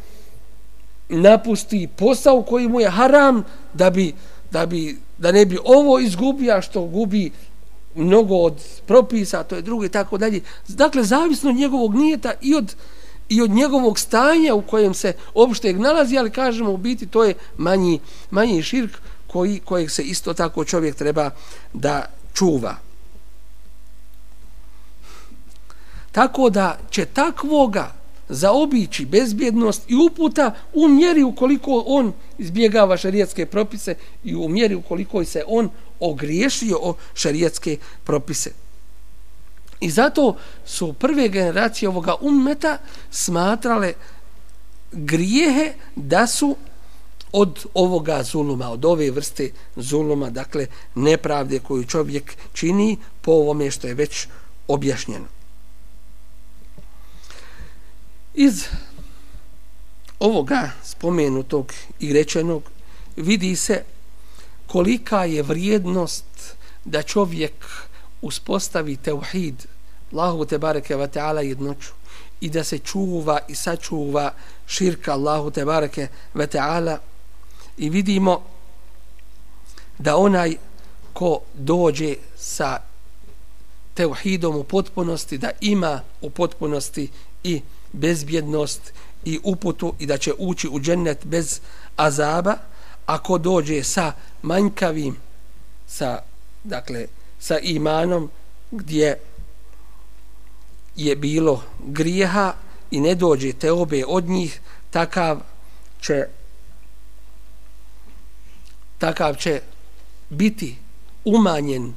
[1.09, 3.44] napusti posao koji mu je haram
[3.74, 4.12] da bi
[4.51, 7.30] da bi da ne bi ovo izgubio što gubi
[7.94, 8.55] mnogo od
[8.86, 10.40] propisa, to je drugo i tako dalje.
[10.68, 12.74] Dakle, zavisno od njegovog nijeta i od,
[13.29, 17.35] i od njegovog stanja u kojem se opšte nalazi, ali kažemo u biti to je
[17.57, 18.01] manji,
[18.31, 21.31] manji širk koji, kojeg se isto tako čovjek treba
[21.72, 22.05] da
[22.35, 22.77] čuva.
[26.12, 27.93] Tako da će takvoga
[28.29, 35.24] zaobići bezbjednost i uputa u mjeri ukoliko on izbjegava šarijetske propise i u mjeri ukoliko
[35.24, 35.70] se on
[36.01, 38.65] ogriješio o šarijetske propise.
[39.81, 42.79] I zato su prve generacije ovoga ummeta
[43.11, 43.93] smatrale
[44.93, 46.57] grijehe da su
[47.33, 53.87] od ovoga zuluma, od ove vrste zuluma, dakle nepravde koju čovjek čini po ovome što
[53.87, 54.27] je već
[54.68, 55.27] objašnjeno.
[58.35, 58.64] Iz
[60.18, 62.62] ovoga spomenutog i rečenog
[63.16, 63.83] vidi se
[64.66, 66.24] kolika je vrijednost
[66.85, 67.66] da čovjek
[68.22, 69.66] uspostavi teuhid
[70.12, 71.92] Allahu te bareke ve taala jednoću
[72.40, 74.32] i da se čuva i sačuva
[74.66, 76.98] širka Allahu te bareke ve taala.
[77.76, 78.42] I vidimo
[79.98, 80.56] da onaj
[81.12, 82.78] ko dođe sa
[83.94, 87.10] teuhidom u potpunosti da ima u potpunosti
[87.44, 87.60] i
[87.92, 88.92] bezbjednost
[89.24, 91.60] i uputu i da će ući u džennet bez
[91.96, 92.56] azaba
[93.06, 94.12] ako dođe sa
[94.42, 95.16] manjkavim
[95.86, 96.18] sa
[96.64, 97.06] dakle
[97.47, 98.30] sa imanom
[98.70, 99.18] gdje
[100.97, 102.55] je bilo grijeha
[102.90, 105.40] i ne dođe te obe od njih takav
[106.01, 106.26] će
[108.99, 109.61] takav će
[110.28, 110.76] biti
[111.24, 111.94] umanjen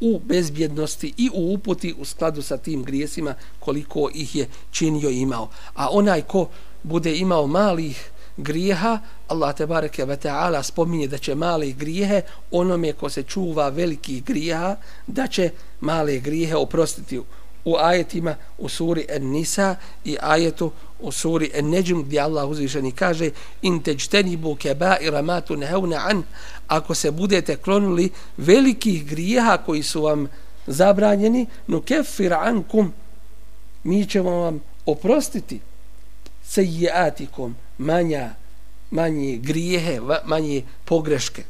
[0.00, 5.20] u bezbjednosti i u uputi u skladu sa tim grijesima koliko ih je činio i
[5.20, 5.48] imao.
[5.74, 6.48] A onaj ko
[6.82, 12.92] bude imao malih grijeha, Allah te bareke ve taala spominje da će male grijehe onome
[12.92, 14.76] ko se čuva velikih grijeha
[15.06, 17.20] da će male grijehe oprostiti.
[17.64, 20.70] U ajetima u suri An-Nisa i ajetu
[21.00, 23.30] u suri An-Najm gdje Allah uzvišeni kaže
[23.62, 26.22] in tajtanibu kaba'ira ma tunhauna an
[26.68, 30.28] ako se budete klonili velikih grijeha koji su vam
[30.66, 32.92] zabranjeni nu keffir ankum
[33.84, 35.60] mi ćemo vam oprostiti
[36.43, 38.35] sejiatikum manja
[38.91, 41.43] manje grijehe manje pogreške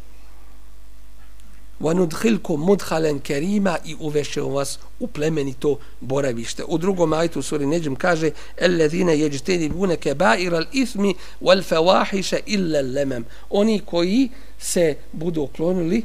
[1.82, 6.64] وَنُدْخِلْكُمْ مُدْخَلًا كَرِيمًا i uvešćemo vas u plemenito boravište.
[6.68, 8.32] U drugom ajtu suri Neđim kaže
[8.62, 14.30] الَّذِينَ يَجْتَنِبُونَ كَبَائِرَ الْإِثْمِ وَالْفَوَاحِشَ إِلَّا اللَّمَمْ Oni koji
[14.60, 16.04] se budu oklonili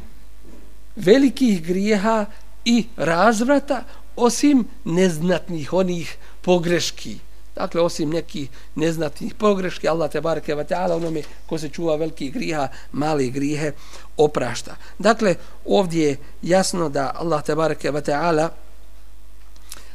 [0.96, 2.26] velikih grijeha
[2.64, 3.84] i razvrata
[4.16, 7.18] osim neznatnih onih pogreški
[7.55, 12.29] Dakle, osim nekih neznatnih pogreški, Allah te bareke ve taala onome ko se čuva veliki
[12.31, 13.71] griha, mali grihe
[14.17, 14.75] oprašta.
[14.99, 15.35] Dakle,
[15.65, 18.49] ovdje je jasno da Allah te bareke ve taala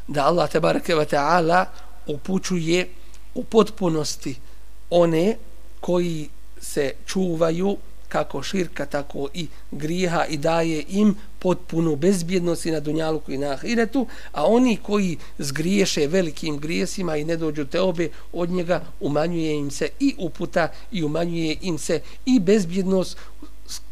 [0.08, 1.66] da Allah te bareke ve taala
[2.06, 2.88] upućuje
[3.34, 4.36] u potpunosti
[4.90, 5.36] one
[5.80, 6.28] koji
[6.60, 7.76] se čuvaju
[8.14, 13.50] kako širka, tako i grijeha i daje im potpunu bezbjednost i na dunjaluku i na
[13.50, 19.56] ahiretu, a oni koji zgriješe velikim grijesima i ne dođu te obe od njega, umanjuje
[19.56, 23.18] im se i uputa i umanjuje im se i bezbjednost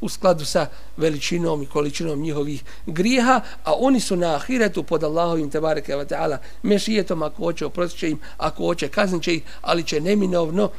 [0.00, 0.66] u skladu sa
[0.96, 6.38] veličinom i količinom njihovih grijeha, a oni su na ahiretu pod Allahovim tebareke wa ta'ala
[6.62, 10.70] mešijetom ako hoće oprostit im, ako hoće kaznit ih, ali će neminovno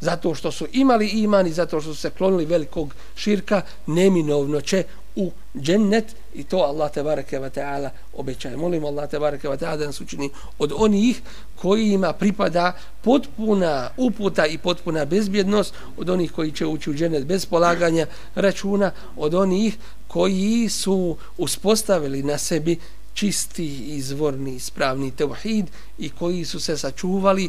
[0.00, 4.84] zato što su imali iman i zato što su se klonili velikog širka, neminovno će
[5.16, 5.30] u
[5.60, 8.56] džennet i to Allah te bareke ve taala obećaje.
[8.56, 11.20] Molimo Allah te bareke ve taala da nas učini od onih
[11.56, 12.72] koji ima pripada
[13.02, 18.90] potpuna uputa i potpuna bezbjednost, od onih koji će ući u džennet bez polaganja računa,
[19.16, 19.76] od onih
[20.08, 22.78] koji su uspostavili na sebi
[23.14, 25.66] čisti, izvorni, ispravni tevhid
[25.98, 27.48] i koji su se sačuvali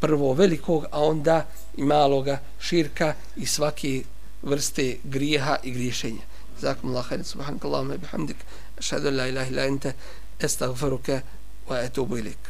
[0.00, 1.46] prvo velikog, a onda
[1.76, 4.02] i maloga širka i svake
[4.42, 6.22] vrste grijeha i griješenja.
[6.60, 8.36] Zakum Allah, hajde, subhanak Allahuma, bihamdik,
[8.78, 9.92] šadu la ilaha ila ente,
[10.40, 11.20] estagfaruke,
[11.68, 12.49] wa etubu ilik.